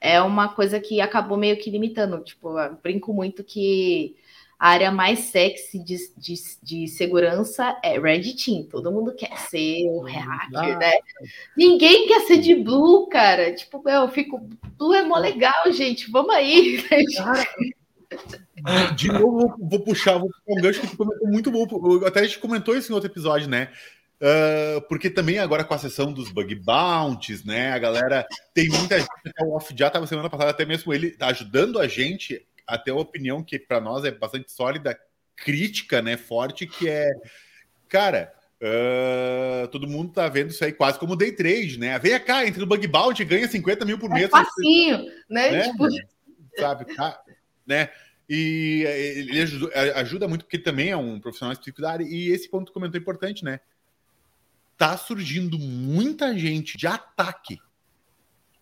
[0.00, 2.18] é uma coisa que acabou meio que limitando.
[2.24, 4.16] Tipo, eu brinco muito que
[4.64, 8.62] a área mais sexy de, de, de, segurança é Red Team.
[8.62, 10.92] Todo mundo quer ser o hacker, ah, né?
[11.54, 13.54] Ninguém quer ser de Blue, cara.
[13.54, 14.48] Tipo, eu fico.
[14.78, 16.10] Blue é mó legal, gente.
[16.10, 16.82] Vamos aí.
[18.96, 22.06] de novo, vou puxar, vou puxar um gancho que comentou muito bom.
[22.06, 23.70] Até a gente comentou isso em outro episódio, né?
[24.18, 27.72] Uh, porque também agora com a sessão dos bug bounties, né?
[27.72, 29.10] A galera tem muita gente,
[29.42, 32.96] o Off já estava semana passada, até mesmo ele tá ajudando a gente até a
[32.96, 34.98] opinião que para nós é bastante sólida,
[35.36, 37.10] crítica, né, forte, que é,
[37.88, 41.98] cara, uh, todo mundo tá vendo isso aí quase como day trade, né?
[41.98, 44.26] Vem cá, entre o bug bounty ganha 50 mil por é mês.
[44.26, 44.98] É facinho,
[45.28, 45.50] né?
[45.50, 45.70] né?
[45.70, 45.88] Tipo...
[46.56, 47.20] Sabe, tá,
[47.66, 47.90] né?
[48.28, 52.04] E ele ajuda, ajuda, muito porque ele também é um profissional específico da área.
[52.04, 53.60] E esse ponto que comentou é importante, né?
[54.78, 57.58] Tá surgindo muita gente de ataque.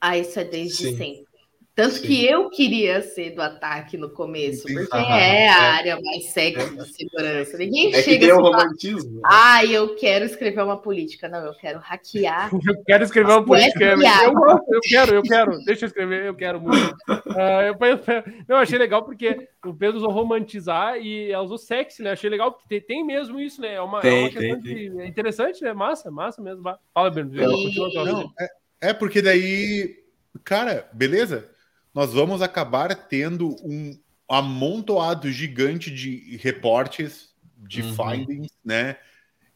[0.00, 0.96] Ah, isso é desde Sim.
[0.96, 1.31] sempre.
[1.74, 2.06] Tanto Sim.
[2.06, 5.68] que eu queria ser do ataque no começo, porque ah, é a é.
[5.78, 7.56] área mais sexy da segurança.
[7.56, 9.20] Ninguém é chega que assim, romantismo.
[9.24, 11.28] Ah, eu quero escrever uma política.
[11.28, 12.50] Não, eu quero hackear.
[12.72, 13.84] Eu quero escrever uma política.
[13.84, 15.58] Eu, eu, quero, eu quero.
[15.64, 16.94] Deixa eu escrever, eu quero muito.
[17.08, 17.76] Uh, eu,
[18.48, 22.12] eu, achei legal porque o Pedro usou romantizar e ela usou sexy, né?
[22.12, 23.74] Achei legal porque tem, tem mesmo isso, né?
[23.74, 25.72] É uma, tem, é uma questão tem, de, é interessante, né?
[25.72, 26.62] Massa, massa mesmo.
[26.62, 27.10] Fala.
[27.10, 29.96] Não, é, é porque daí,
[30.44, 31.51] cara, beleza?
[31.94, 37.94] Nós vamos acabar tendo um amontoado gigante de reportes, de uhum.
[37.94, 38.96] findings, né?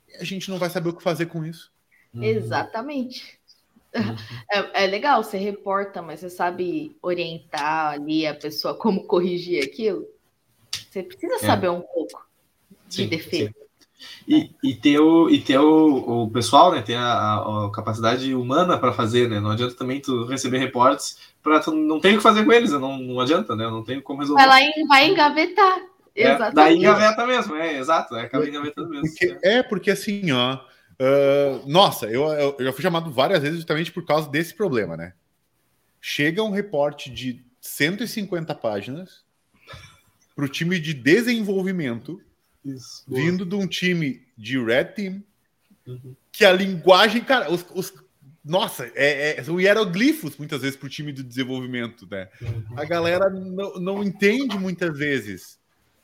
[0.09, 1.73] E a gente não vai saber o que fazer com isso.
[2.15, 2.23] Uhum.
[2.23, 3.39] Exatamente.
[3.95, 4.17] Uhum.
[4.53, 10.07] É, é, legal, você reporta, mas você sabe orientar ali a pessoa como corrigir aquilo?
[10.73, 11.39] Você precisa é.
[11.39, 12.27] saber um pouco
[12.89, 13.53] de sim, defesa.
[13.53, 13.66] Sim.
[14.29, 16.83] E, e ter, o, e ter o, o pessoal, né?
[16.83, 19.41] Ter a, a capacidade humana para fazer, né?
[19.41, 22.73] Não adianta também tu receber reportes para tu não tem o que fazer com eles,
[22.73, 23.65] não, não adianta, né?
[23.65, 24.45] Não tem como resolver.
[24.45, 25.81] Vai lá e vai engavetar.
[26.15, 29.07] É, daí engaveta mesmo, é, exato, é, acaba engavetando mesmo.
[29.07, 29.63] Porque, é.
[29.63, 30.59] porque assim, ó.
[30.99, 35.13] Uh, nossa, eu, eu já fui chamado várias vezes justamente por causa desse problema, né?
[36.01, 39.23] Chega um reporte de 150 páginas
[40.35, 42.19] para o time de desenvolvimento
[42.75, 45.23] isso, vindo de um time de Red Team,
[45.87, 46.15] uhum.
[46.33, 47.93] que a linguagem, cara, os, os
[48.45, 52.29] nossa, é, é, são hieroglifos muitas vezes para o time do desenvolvimento, né?
[52.41, 52.65] Uhum.
[52.77, 55.59] A galera não, não entende muitas vezes.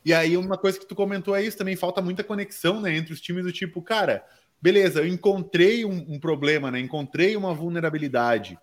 [0.05, 3.13] E aí, uma coisa que tu comentou é isso também, falta muita conexão né, entre
[3.13, 4.25] os times do tipo, cara,
[4.61, 6.81] beleza, eu encontrei um, um problema, né?
[6.81, 8.59] Encontrei uma vulnerabilidade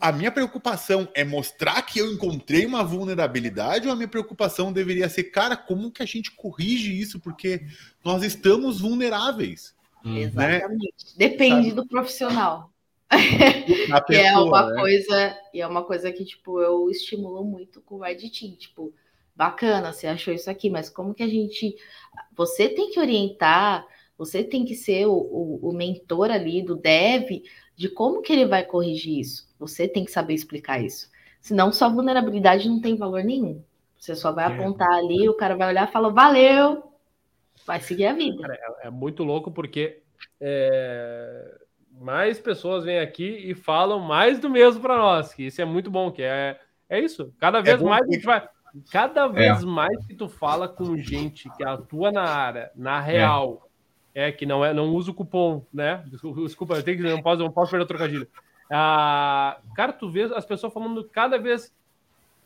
[0.00, 5.08] a minha preocupação é mostrar que eu encontrei uma vulnerabilidade ou a minha preocupação deveria
[5.08, 7.20] ser, cara, como que a gente corrige isso?
[7.20, 7.62] Porque
[8.02, 9.74] nós estamos vulneráveis.
[10.04, 10.16] Hum.
[10.16, 10.82] Exatamente.
[10.82, 11.14] Né?
[11.16, 11.72] Depende Sabe?
[11.72, 12.70] do profissional.
[13.10, 14.80] Pessoa, que é uma né?
[14.80, 18.92] coisa, e é uma coisa que, tipo, eu estimulo muito com o Red Team, tipo,
[19.36, 21.76] bacana, você achou isso aqui, mas como que a gente.
[22.34, 27.42] Você tem que orientar, você tem que ser o, o, o mentor ali do dev
[27.76, 29.48] de como que ele vai corrigir isso.
[29.66, 31.10] Você tem que saber explicar isso.
[31.40, 33.62] Senão, sua vulnerabilidade não tem valor nenhum.
[33.98, 34.48] Você só vai é.
[34.48, 36.82] apontar ali, o cara vai olhar e fala, valeu,
[37.66, 38.42] vai seguir a vida.
[38.42, 40.02] Cara, é, é, muito louco porque
[40.40, 41.58] é,
[42.00, 45.90] mais pessoas vêm aqui e falam mais do mesmo para nós, que isso é muito
[45.90, 46.58] bom, que é,
[46.88, 47.32] é isso.
[47.38, 48.46] Cada é vez mais a gente vai.
[48.90, 49.66] cada vez é.
[49.66, 53.68] mais que tu fala com gente que atua na área, na real,
[54.14, 56.04] é, é que não é, não usa o cupom, né?
[56.06, 58.28] Desculpa, eu tenho que não posso, não posso perder o trocadilho.
[58.70, 61.74] Ah, cara, tu vê as pessoas falando cada vez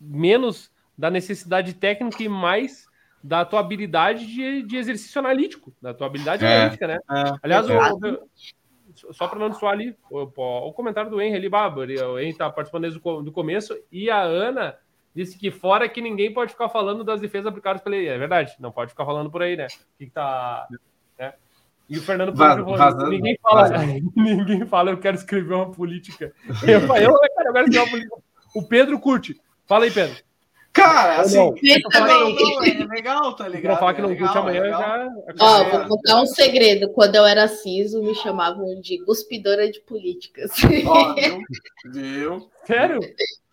[0.01, 2.89] menos da necessidade técnica e mais
[3.23, 6.99] da tua habilidade de, de exercício analítico, da tua habilidade é, analítica, né?
[7.11, 7.77] É, Aliás, é.
[7.77, 12.51] o, só para não soar ali, o, o, comentário do Henry ali, o Henry tá
[12.51, 14.77] participando desde o do começo, e a Ana
[15.15, 18.71] disse que fora que ninguém pode ficar falando das defesas aplicadas pela É verdade, não
[18.71, 19.67] pode ficar falando por aí, né?
[19.67, 20.67] O que, que tá.
[21.89, 23.69] E o Fernando falou, ninguém fala,
[24.15, 26.33] ninguém fala, eu quero escrever uma política.
[26.63, 28.17] Eu, eu, eu quero escrever uma política.
[28.55, 29.41] O Pedro curte.
[29.67, 30.17] Fala aí, Pedro.
[30.73, 33.73] Cara, assim, não, não, é legal, tá ligado?
[33.73, 34.81] Vou falar que não é curte amanhã legal.
[34.81, 35.11] já.
[35.41, 36.93] Ó, vou contar um segredo.
[36.93, 40.53] Quando eu era CISO, me chamavam de cuspidora de políticas.
[40.87, 41.43] Ó, viu?
[41.93, 42.51] viu?
[42.65, 43.01] Sério?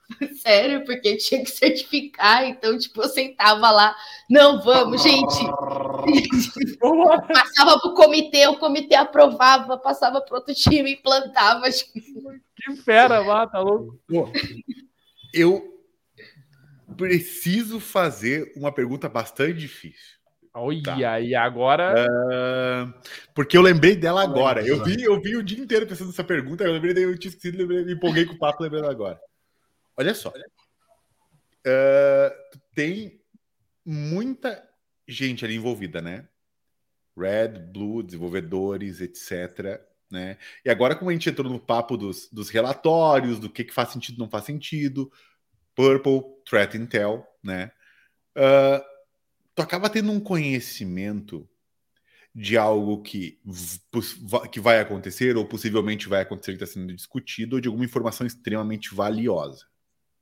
[0.38, 3.95] Sério, porque tinha que certificar, então, tipo, eu sentava lá,
[4.30, 5.45] não, vamos, gente.
[7.34, 11.66] passava para o comitê, o comitê aprovava, passava para outro time, implantava.
[12.56, 13.99] Que fera, lá, tá louco.
[15.34, 15.76] Eu
[16.95, 20.16] preciso fazer uma pergunta bastante difícil.
[20.53, 21.20] Olha, tá.
[21.20, 22.08] e agora.
[22.08, 22.93] Uh,
[23.34, 24.66] porque eu lembrei dela agora.
[24.66, 27.58] Eu vi, eu vi o dia inteiro pensando nessa pergunta, eu lembrei, eu tinha esquecido,
[27.58, 29.20] lembrei, me empolguei com o papo lembrando agora.
[29.98, 30.30] Olha só.
[30.30, 32.32] Uh,
[32.74, 33.22] tem
[33.86, 34.68] muita
[35.08, 36.28] gente ali envolvida, né?
[37.18, 39.82] Red, Blue, desenvolvedores, etc.
[40.10, 40.38] Né?
[40.64, 43.89] E agora, como a gente entrou no papo dos, dos relatórios, do que, que faz
[43.89, 45.12] sentido não faz sentido,
[45.74, 47.72] Purple, Threat Intel, né?
[48.36, 48.84] Uh,
[49.54, 51.48] tu acaba tendo um conhecimento
[52.34, 53.39] de algo que,
[54.52, 58.28] que vai acontecer ou possivelmente vai acontecer que está sendo discutido ou de alguma informação
[58.28, 59.66] extremamente valiosa,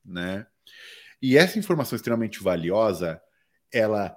[0.04, 0.46] né?
[1.22, 3.22] E essa informação extremamente valiosa,
[3.72, 4.16] ela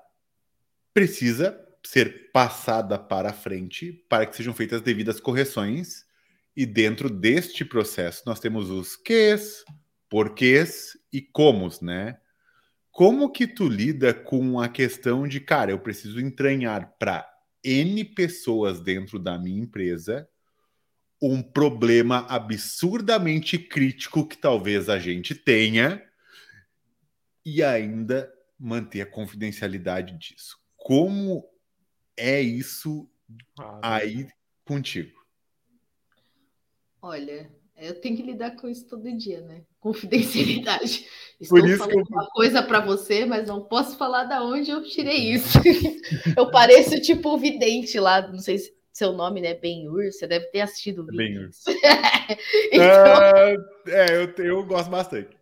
[0.92, 6.04] precisa ser passada para frente para que sejam feitas as devidas correções.
[6.56, 9.64] E dentro deste processo nós temos os ques,
[10.08, 12.18] porquês e comos, né?
[12.90, 17.28] Como que tu lida com a questão de, cara, eu preciso entranhar para
[17.62, 20.26] N pessoas dentro da minha empresa
[21.20, 26.02] um problema absurdamente crítico que talvez a gente tenha
[27.44, 30.58] e ainda manter a confidencialidade disso.
[30.76, 31.44] Como
[32.16, 33.08] é isso
[33.58, 34.28] ah, aí
[34.64, 35.16] contigo?
[37.00, 39.62] Olha, eu tenho que lidar com isso todo dia, né?
[39.80, 41.06] Confidencialidade.
[41.40, 42.06] Estou Por isso falando eu...
[42.10, 45.58] uma coisa para você, mas não posso falar da onde eu tirei isso.
[46.36, 50.46] eu pareço tipo o vidente lá, não sei se seu nome né, Ben-Hur, você deve
[50.46, 51.18] ter assistido o vídeo.
[51.18, 51.50] Ben-Hur.
[52.72, 53.54] então...
[53.54, 55.36] Uh, é, eu, eu gosto bastante.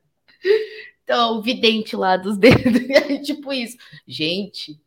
[1.05, 3.77] Então, o vidente lá dos dedos, tipo isso.
[4.09, 4.81] Gente,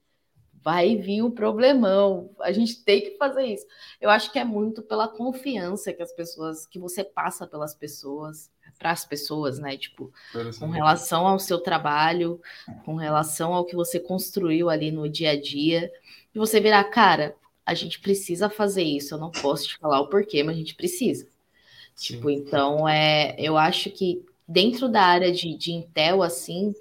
[0.61, 2.30] vai vir um problemão.
[2.41, 3.65] A gente tem que fazer isso.
[4.01, 8.51] Eu acho que é muito pela confiança que as pessoas, que você passa pelas pessoas,
[8.78, 9.78] para as pessoas, né?
[9.78, 10.11] Tipo,
[10.59, 12.41] com relação ao seu trabalho,
[12.84, 15.89] com relação ao que você construiu ali no dia a dia,
[16.36, 17.34] e você virar, cara,
[17.68, 19.13] a gente precisa fazer isso.
[19.13, 21.28] Eu não posso te falar o porquê, mas a gente precisa.
[21.93, 22.15] Sim.
[22.15, 26.74] Tipo, então é, eu acho que dentro da área de, de Intel, assim,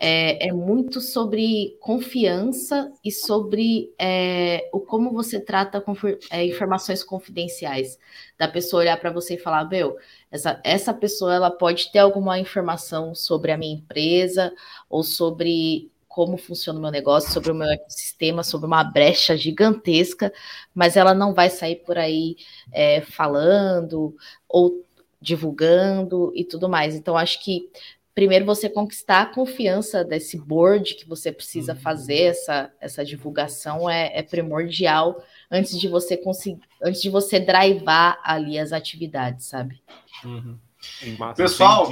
[0.00, 5.82] é, é muito sobre confiança e sobre é, o como você trata
[6.30, 7.96] é, informações confidenciais.
[8.36, 9.96] Da pessoa olhar para você e falar, meu,
[10.32, 14.52] essa, essa pessoa ela pode ter alguma informação sobre a minha empresa
[14.90, 20.32] ou sobre como funciona o meu negócio, sobre o meu ecossistema, sobre uma brecha gigantesca,
[20.72, 22.36] mas ela não vai sair por aí
[22.70, 24.14] é, falando
[24.48, 24.86] ou
[25.20, 26.94] divulgando e tudo mais.
[26.94, 27.68] Então, acho que
[28.14, 31.80] primeiro você conquistar a confiança desse board que você precisa uhum.
[31.80, 38.20] fazer essa, essa divulgação é, é, primordial antes de você conseguir, antes de você drivar
[38.22, 39.82] ali as atividades, sabe?
[40.24, 40.56] Uhum.
[41.34, 41.88] Pessoal,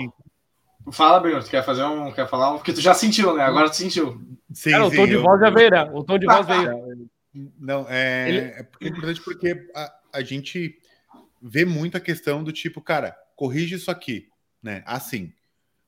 [0.91, 3.45] fala, Bruno, tu quer fazer um, quer falar um, porque tu já sentiu, né?
[3.45, 4.21] Agora tu sentiu.
[4.53, 5.91] Sim, Cara, sim, o tom de voz já veio, né?
[5.93, 7.09] O tom de voz veio.
[7.59, 8.39] Não, é, Ele...
[8.39, 10.79] é importante porque a, a gente
[11.41, 14.29] vê muito a questão do tipo, cara, corrige isso aqui,
[14.63, 14.83] né?
[14.87, 15.33] Assim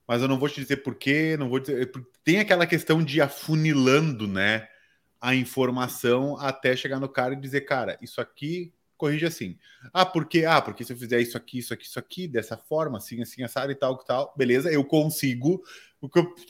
[0.07, 1.91] mas eu não vou te dizer porquê, não vou dizer.
[2.23, 4.69] Tem aquela questão de afunilando, né?
[5.21, 8.73] A informação até chegar no cara e dizer, cara, isso aqui
[9.05, 9.59] corrige assim.
[9.93, 12.97] Ah, porque ah, porque se eu fizer isso aqui, isso aqui, isso aqui, dessa forma,
[12.97, 15.63] assim, assim, assado e tal, tal, beleza, eu consigo.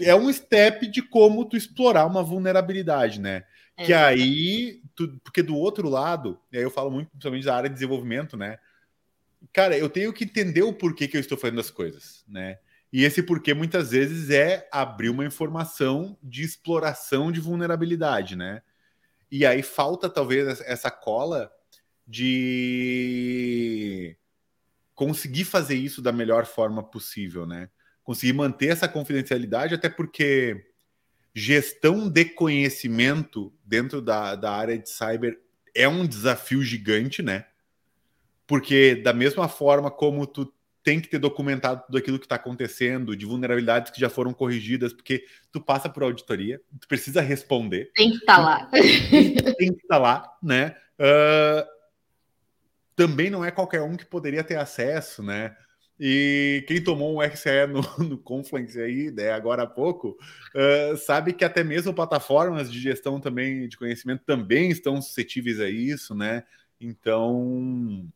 [0.00, 3.44] É um step de como tu explorar uma vulnerabilidade, né?
[3.76, 3.84] É.
[3.84, 7.68] Que aí, tu, porque do outro lado, e aí eu falo muito principalmente da área
[7.68, 8.58] de desenvolvimento, né?
[9.52, 12.58] Cara, eu tenho que entender o porquê que eu estou fazendo as coisas, né?
[12.92, 18.62] E esse porquê muitas vezes é abrir uma informação de exploração de vulnerabilidade, né?
[19.30, 21.50] E aí falta talvez essa cola
[22.06, 23.04] de
[24.94, 27.68] conseguir fazer isso da melhor forma possível, né?
[28.02, 30.66] Conseguir manter essa confidencialidade, até porque
[31.34, 35.40] gestão de conhecimento dentro da, da área de cyber
[35.74, 37.46] é um desafio gigante, né?
[38.46, 40.52] Porque da mesma forma como tu
[40.84, 44.92] tem que ter documentado tudo aquilo que está acontecendo, de vulnerabilidades que já foram corrigidas,
[44.92, 47.90] porque tu passa por auditoria, tu precisa responder.
[47.94, 48.66] Tem que estar tá lá.
[48.70, 50.76] Tem que estar tá lá, né?
[51.00, 51.66] Uh,
[52.96, 55.56] também não é qualquer um que poderia ter acesso, né?
[55.98, 60.16] E quem tomou um RCE no, no Confluence aí, né, agora há pouco,
[60.54, 65.70] uh, sabe que até mesmo plataformas de gestão também de conhecimento também estão suscetíveis a
[65.70, 66.42] isso, né?
[66.80, 68.10] Então,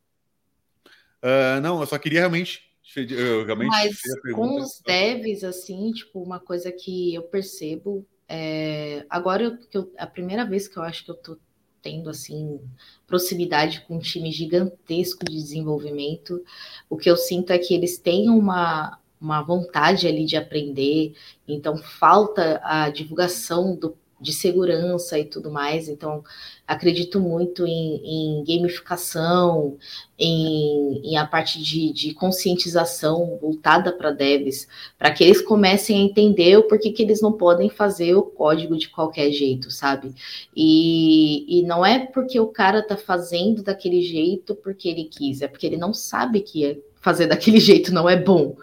[1.23, 2.67] uh, não, eu só queria realmente
[2.97, 4.01] eu realmente Mas
[4.33, 10.05] com os devs, assim, tipo, uma coisa que eu percebo é, agora eu, eu, a
[10.05, 11.39] primeira vez que eu acho que eu tô
[11.81, 12.59] tendo assim
[13.07, 16.43] proximidade com um time gigantesco de desenvolvimento.
[16.89, 21.13] O que eu sinto é que eles têm uma, uma vontade ali de aprender,
[21.47, 25.87] então falta a divulgação do de segurança e tudo mais.
[25.87, 26.23] Então,
[26.67, 29.77] acredito muito em, em gamificação,
[30.17, 34.67] em, em, a parte de, de conscientização voltada para devs,
[34.97, 38.77] para que eles comecem a entender o porquê que eles não podem fazer o código
[38.77, 40.13] de qualquer jeito, sabe?
[40.55, 45.47] E, e não é porque o cara tá fazendo daquele jeito porque ele quis, é
[45.47, 48.55] porque ele não sabe que fazer daquele jeito não é bom.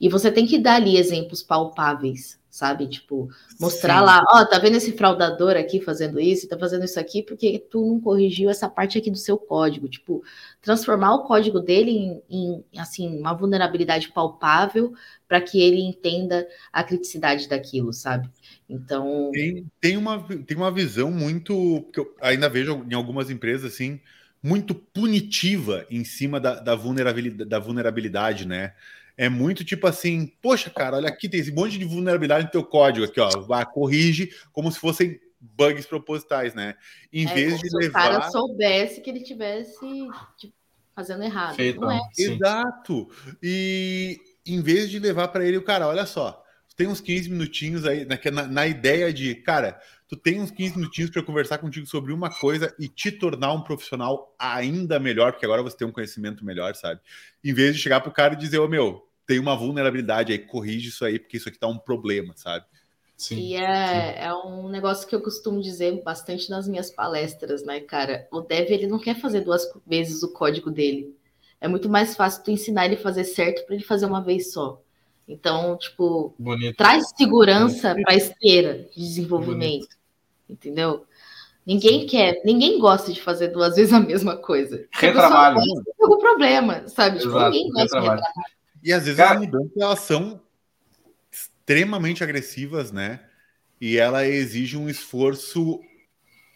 [0.00, 2.86] E você tem que dar ali exemplos palpáveis, sabe?
[2.86, 4.04] Tipo, mostrar Sim.
[4.04, 7.58] lá, ó, oh, tá vendo esse fraudador aqui fazendo isso, tá fazendo isso aqui porque
[7.58, 9.88] tu não corrigiu essa parte aqui do seu código.
[9.88, 10.22] Tipo,
[10.60, 14.92] transformar o código dele em, em assim, uma vulnerabilidade palpável
[15.26, 18.28] para que ele entenda a criticidade daquilo, sabe?
[18.68, 19.30] Então.
[19.32, 21.88] Tem, tem, uma, tem uma visão muito.
[21.90, 23.98] que eu ainda vejo em algumas empresas assim.
[24.42, 28.74] Muito punitiva em cima da, da vulnerabilidade, da vulnerabilidade, né?
[29.16, 32.64] É muito tipo assim, poxa, cara, olha aqui, tem esse monte de vulnerabilidade no teu
[32.64, 33.28] código aqui, ó.
[33.40, 36.74] Vá, corrige como se fossem bugs propositais, né?
[37.12, 38.02] Em é, vez de se levar.
[38.02, 39.78] Se o cara soubesse que ele tivesse
[40.38, 40.54] tipo,
[40.94, 41.56] fazendo errado.
[41.56, 42.00] Feito, não é.
[42.18, 43.08] Exato.
[43.42, 46.42] E em vez de levar para ele o cara, olha só,
[46.76, 49.80] tem uns 15 minutinhos aí na, na ideia de, cara,
[50.12, 53.62] tu tem uns 15 minutinhos para conversar contigo sobre uma coisa e te tornar um
[53.62, 57.00] profissional ainda melhor, porque agora você tem um conhecimento melhor, sabe?
[57.42, 60.38] Em vez de chegar pro cara e dizer, ô oh, meu, tem uma vulnerabilidade aí,
[60.38, 62.66] corrige isso aí, porque isso aqui tá um problema, sabe?
[63.16, 64.18] Sim, e é, sim.
[64.18, 68.28] é um negócio que eu costumo dizer bastante nas minhas palestras, né, cara?
[68.30, 71.16] O dev, ele não quer fazer duas vezes o código dele.
[71.58, 74.52] É muito mais fácil tu ensinar ele a fazer certo para ele fazer uma vez
[74.52, 74.78] só.
[75.26, 76.76] Então, tipo, Bonito.
[76.76, 79.86] traz segurança para a esteira de desenvolvimento.
[79.86, 80.01] Bonito
[80.48, 81.06] entendeu?
[81.64, 84.84] Ninguém quer, ninguém gosta de fazer duas vezes a mesma coisa.
[84.90, 85.60] Retrabalho.
[85.60, 87.20] Tem algum problema, sabe?
[87.20, 88.22] Tipo, ninguém gosta de retrabalho.
[88.82, 89.34] E às vezes Cara...
[89.34, 90.40] as mudanças elas são
[91.30, 93.20] extremamente agressivas, né?
[93.80, 95.80] E ela exige um esforço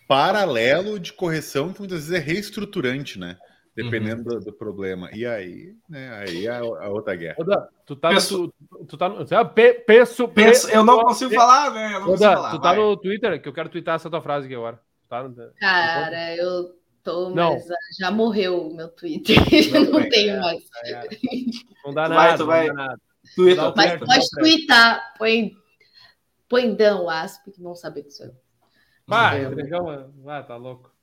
[0.09, 3.37] paralelo de correção que muitas vezes é reestruturante, né?
[3.77, 4.39] Dependendo uhum.
[4.39, 5.11] do, do, problema.
[5.13, 6.11] E aí, né?
[6.15, 7.37] Aí é a, a outra guerra.
[7.39, 8.19] Oda, tu tá no.
[8.19, 8.55] Tu,
[8.89, 9.49] tu tá no.
[9.51, 11.37] Pe, penso, penso, eu não consigo pe...
[11.37, 11.95] falar, né?
[11.95, 12.79] Eu não Oda, falar, tu tá vai.
[12.79, 14.81] no Twitter, que eu quero twittar essa tua frase aqui agora.
[15.11, 15.37] Tá no...
[15.61, 16.75] Cara, eu
[17.05, 17.37] tô, mas
[17.69, 17.77] não.
[17.99, 19.37] já morreu o meu Twitter.
[19.75, 20.65] Não, não tenho é, mais.
[20.87, 21.09] É.
[21.85, 23.01] Não dá nada, tu vai, não dá nada.
[23.35, 25.15] Twitter, mas pode twittar.
[25.19, 25.53] Põe,
[26.49, 28.35] põe Dão Asp, que vão saber que sou eu.
[29.07, 29.45] Vai,
[30.25, 30.96] vai, tá louco.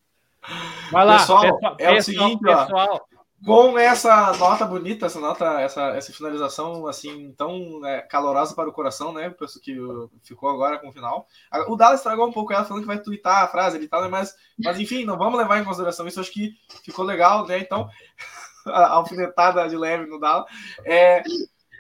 [0.92, 3.08] Vai lá, pessoal, pessoal é o seguinte, pessoal.
[3.10, 3.14] Ó,
[3.46, 8.74] com essa nota bonita, essa nota, essa, essa finalização assim tão né, calorosa para o
[8.74, 9.30] coração, né?
[9.30, 9.76] Penso que
[10.24, 11.28] ficou agora com o final.
[11.68, 14.08] O Dallas estragou um pouco ela falando que vai twittar a frase e tal, né?
[14.08, 16.22] Mas, mas enfim, não vamos levar em consideração isso.
[16.22, 16.54] Acho que
[16.86, 17.60] ficou legal, né?
[17.60, 17.90] Então,
[18.66, 20.46] a alfinetada de leve no Dallas.
[20.86, 21.22] É,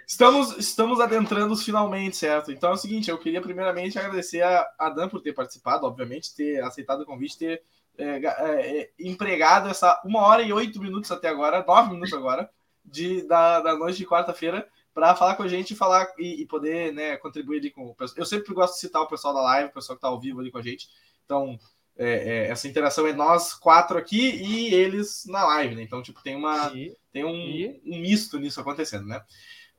[0.05, 2.51] estamos, estamos adentrando os finalmente, certo?
[2.51, 6.35] Então é o seguinte, eu queria primeiramente agradecer a, a Dan por ter participado, obviamente,
[6.35, 7.63] ter aceitado o convite, ter
[7.97, 12.49] é, é, é, empregado essa uma hora e oito minutos até agora, nove minutos agora,
[12.83, 16.93] de, da, da noite de quarta-feira, para falar com a gente falar e, e, poder
[16.93, 18.19] né, contribuir ali com o pessoal.
[18.19, 20.39] Eu sempre gosto de citar o pessoal da live, o pessoal que está ao vivo
[20.39, 20.87] ali com a gente.
[21.25, 21.57] Então,
[21.95, 25.83] é, é, essa interação é nós quatro aqui e eles na live, né?
[25.83, 29.21] Então, tipo, tem uma e, tem um, um, misto nisso acontecendo, né?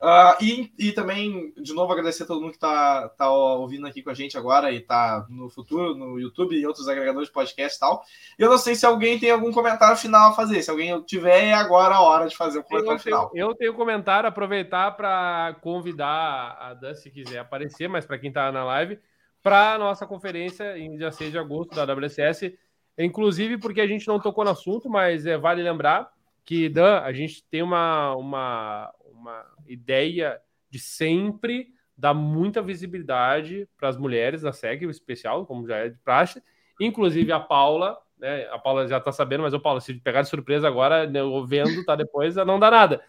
[0.01, 4.03] Uh, e, e também, de novo, agradecer a todo mundo que está tá ouvindo aqui
[4.03, 7.77] com a gente agora e está no futuro, no YouTube e outros agregadores de podcast
[7.77, 8.03] e tal.
[8.37, 10.61] Eu não sei se alguém tem algum comentário final a fazer.
[10.61, 13.29] Se alguém tiver, é agora a hora de fazer o comentário eu final.
[13.29, 18.29] Tenho, eu tenho comentário, aproveitar para convidar a Dan, se quiser aparecer, mas para quem
[18.29, 18.99] está na live,
[19.41, 22.53] para a nossa conferência em dia 6 de agosto da WCS.
[22.97, 26.11] Inclusive porque a gente não tocou no assunto, mas é, vale lembrar
[26.45, 28.93] que, Dan, a gente tem uma, uma,
[29.25, 30.39] uma ideia
[30.69, 35.97] de sempre dar muita visibilidade para as mulheres da SEG, especial, como já é de
[35.99, 36.43] praxe.
[36.79, 38.47] Inclusive a Paula, né?
[38.49, 41.45] A Paula já está sabendo, mas o Paula, se pegar de surpresa agora, né, eu
[41.45, 43.01] vendo, tá depois, não dá nada.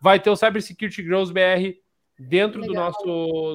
[0.00, 1.80] Vai ter o Cyber Security Girls BR
[2.18, 3.04] dentro do nosso,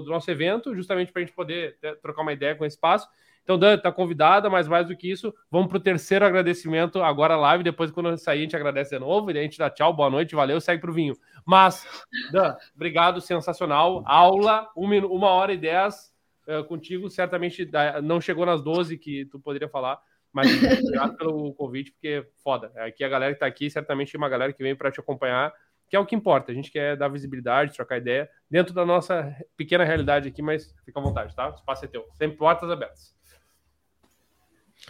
[0.01, 3.07] do nosso evento, justamente para a gente poder né, trocar uma ideia com esse espaço.
[3.49, 7.35] Então, Dan, está convidada, mas mais do que isso, vamos para o terceiro agradecimento agora
[7.35, 7.63] live.
[7.63, 9.31] Depois, quando sair, a gente agradece de novo.
[9.31, 11.15] E a gente dá tchau, boa noite, valeu, segue para o vinho.
[11.43, 11.83] Mas,
[12.31, 14.03] Dan, obrigado, sensacional.
[14.05, 16.13] Aula, uma hora e dez
[16.47, 17.09] uh, contigo.
[17.09, 17.67] Certamente
[18.03, 19.99] não chegou nas 12 que tu poderia falar,
[20.31, 22.71] mas obrigado pelo convite, porque foda.
[22.75, 25.51] Aqui a galera que está aqui, certamente é uma galera que vem para te acompanhar
[25.89, 26.51] que é o que importa.
[26.51, 30.99] A gente quer dar visibilidade, trocar ideia dentro da nossa pequena realidade aqui, mas fica
[30.99, 31.49] à vontade, tá?
[31.49, 32.05] O espaço é teu.
[32.13, 33.17] Sempre portas abertas.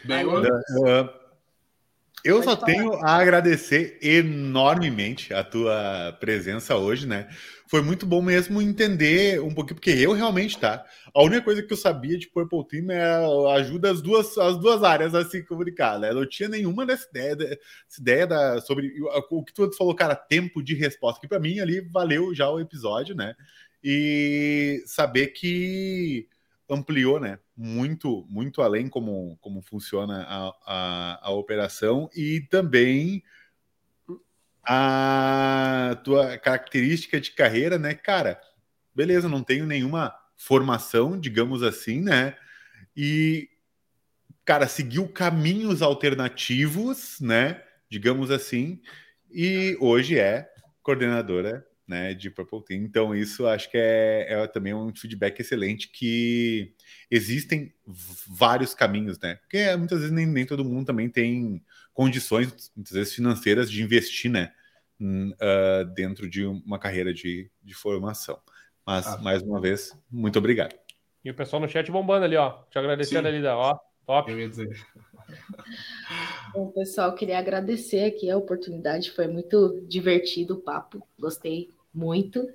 [0.06, 1.10] Bem, uh,
[2.24, 7.30] eu só tenho a agradecer enormemente a tua presença hoje, né?
[7.70, 10.86] Foi muito bom mesmo entender um pouquinho, porque eu realmente, tá?
[11.14, 14.84] A única coisa que eu sabia de Purple Team é ajuda as duas, as duas
[14.84, 16.10] áreas a se comunicar, né?
[16.10, 17.60] Eu não tinha nenhuma dessa ideia, dessa
[18.00, 18.92] ideia da, sobre
[19.30, 22.60] o que tu falou, cara, tempo de resposta, que para mim ali valeu já o
[22.60, 23.34] episódio, né?
[23.82, 26.28] E saber que
[26.70, 27.40] ampliou, né?
[27.56, 33.24] Muito, muito além como, como funciona a, a, a operação e também
[34.64, 38.40] a tua característica de carreira, né, cara?
[38.94, 42.38] Beleza, não tenho nenhuma formação, digamos assim, né?
[42.96, 43.50] E,
[44.46, 47.64] cara, seguiu caminhos alternativos, né?
[47.90, 48.82] Digamos assim,
[49.32, 50.50] e hoje é
[50.84, 52.84] coordenadora né, de Purple Team.
[52.84, 56.76] Então, isso acho que é, é, também um feedback excelente que
[57.10, 57.74] existem
[58.28, 59.36] vários caminhos, né?
[59.36, 64.30] Porque muitas vezes nem, nem todo mundo também tem condições, muitas vezes financeiras, de investir,
[64.30, 64.54] né?
[65.02, 68.40] Uh, dentro de uma carreira de, de formação.
[68.86, 70.76] Mas, ah, mais uma vez, muito obrigado.
[71.24, 72.64] E o pessoal no chat bombando ali, ó.
[72.70, 73.36] Te agradecendo Sim.
[73.36, 73.78] ali, ó.
[74.06, 74.30] Top.
[74.30, 74.70] Eu ia dizer.
[76.54, 79.12] Bom, pessoal, queria agradecer aqui a oportunidade.
[79.12, 81.08] Foi muito divertido o papo.
[81.18, 82.48] Gostei muito.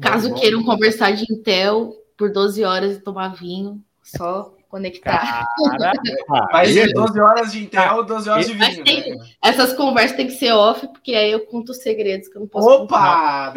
[0.00, 5.46] Caso queiram conversar de Intel por 12 horas e tomar vinho, só conectar.
[5.78, 5.92] Cara,
[6.50, 8.84] mas 12 horas de Intel, 12 horas de vinho.
[8.84, 9.24] Tem, né?
[9.44, 12.48] Essas conversas tem que ser off, porque aí eu conto os segredos que eu não
[12.48, 13.52] posso Opa!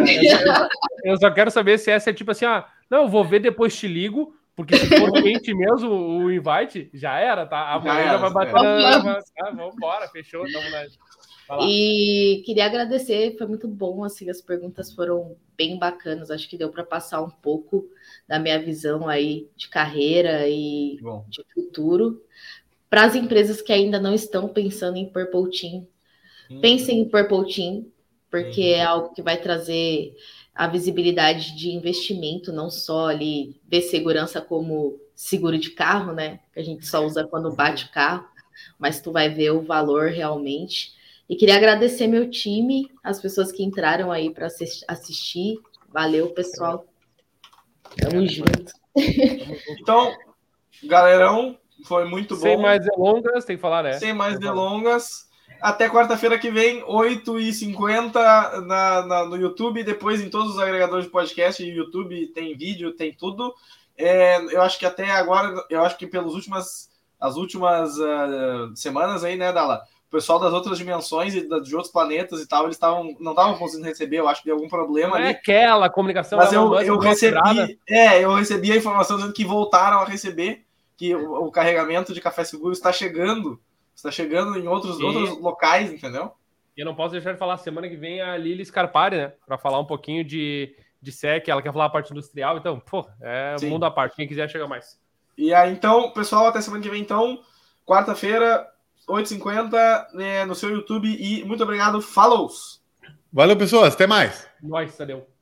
[1.03, 3.75] Eu só quero saber se essa é tipo assim, ah, não, eu vou ver, depois
[3.77, 7.73] te ligo, porque se for quente mesmo o invite, já era, tá?
[7.73, 8.65] Amanhã já, vai bater.
[8.65, 9.51] É.
[9.53, 10.85] Vamos embora, fechou, tamo na...
[11.67, 16.69] E queria agradecer, foi muito bom, assim, as perguntas foram bem bacanas, acho que deu
[16.69, 17.87] para passar um pouco
[18.27, 20.97] da minha visão aí de carreira e
[21.27, 22.21] de futuro.
[22.89, 25.87] Para as empresas que ainda não estão pensando em Purple Team,
[26.49, 26.59] hum.
[26.61, 27.85] pensem em Purple Team,
[28.29, 28.75] porque hum.
[28.75, 30.15] é algo que vai trazer
[30.53, 36.39] a visibilidade de investimento, não só ali ver segurança como seguro de carro, né?
[36.53, 38.25] Que a gente só usa quando bate o carro,
[38.79, 40.94] mas tu vai ver o valor realmente.
[41.27, 44.47] E queria agradecer meu time, as pessoas que entraram aí para
[44.87, 45.59] assistir.
[45.89, 46.85] Valeu, pessoal.
[47.97, 48.73] Tamo junto.
[49.81, 50.15] Então,
[50.85, 52.41] galerão, foi muito bom.
[52.41, 53.93] Sem mais delongas, tem que falar, né?
[53.93, 55.25] Sem mais delongas.
[55.61, 58.13] Até quarta-feira que vem, 8h50
[58.65, 63.13] na, na, no YouTube, depois em todos os agregadores de podcast, YouTube tem vídeo, tem
[63.13, 63.53] tudo.
[63.97, 66.89] É, eu acho que até agora, eu acho que pelas últimas,
[67.19, 69.83] as últimas uh, semanas aí, né, Dala?
[70.07, 73.57] O pessoal das outras dimensões e de outros planetas e tal, eles tavam, não estavam
[73.57, 75.25] conseguindo receber, eu acho que deu algum problema não ali.
[75.25, 76.37] É aquela comunicação.
[76.37, 80.63] Mas eu, eu recebi, é, eu recebi a informação dizendo que voltaram a receber,
[80.95, 83.59] que o, o carregamento de café seguro está chegando
[83.95, 85.03] está chegando em outros, e...
[85.03, 86.31] outros locais, entendeu?
[86.75, 89.33] E eu não posso deixar de falar, semana que vem a Lili Scarpari, né?
[89.45, 93.07] Para falar um pouquinho de, de SEC, ela quer falar a parte industrial, então, pô,
[93.21, 93.69] é Sim.
[93.69, 94.99] mundo à parte, quem quiser chega mais.
[95.37, 97.39] E aí, então, pessoal, até semana que vem, então,
[97.85, 98.67] quarta-feira,
[99.07, 102.49] 8h50, né, no seu YouTube, e muito obrigado, falou!
[103.31, 104.47] Valeu, pessoas, até mais!
[104.61, 105.34] Nós, Tadeu.